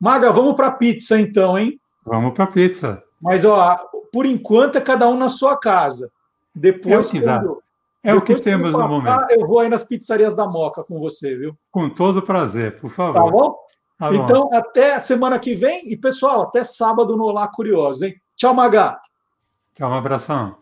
Maga, 0.00 0.32
vamos 0.32 0.54
para 0.54 0.68
a 0.68 0.72
pizza 0.72 1.20
então, 1.20 1.58
hein? 1.58 1.78
Vamos 2.06 2.32
para 2.32 2.44
a 2.44 2.46
pizza. 2.46 3.02
Mas, 3.20 3.44
ó, 3.44 3.76
por 4.10 4.24
enquanto 4.24 4.76
é 4.76 4.80
cada 4.80 5.06
um 5.08 5.16
na 5.16 5.28
sua 5.28 5.58
casa. 5.58 6.10
Depois, 6.54 6.94
é 6.94 6.98
o 6.98 7.12
que 7.12 7.20
quando, 7.20 7.54
dá. 7.54 7.60
É 8.02 8.14
o 8.14 8.22
que 8.22 8.34
temos 8.36 8.72
no 8.72 8.88
momento. 8.88 9.30
Eu 9.30 9.46
vou 9.46 9.60
aí 9.60 9.68
nas 9.68 9.84
pizzarias 9.84 10.34
da 10.34 10.46
Moca 10.46 10.82
com 10.82 10.98
você, 10.98 11.36
viu? 11.36 11.54
Com 11.70 11.90
todo 11.90 12.22
prazer, 12.22 12.80
por 12.80 12.90
favor. 12.90 13.12
Tá 13.12 13.30
bom? 13.30 13.56
Tá 13.98 14.14
então, 14.14 14.48
bom. 14.48 14.56
até 14.56 14.98
semana 15.00 15.38
que 15.38 15.54
vem. 15.54 15.92
E, 15.92 15.96
pessoal, 15.96 16.42
até 16.42 16.64
sábado 16.64 17.16
no 17.16 17.24
Olá 17.24 17.46
Curioso, 17.46 18.06
hein? 18.06 18.14
Tchau, 18.36 18.54
Magá. 18.54 18.98
Tchau, 19.76 19.90
um 19.90 19.94
abração. 19.94 20.59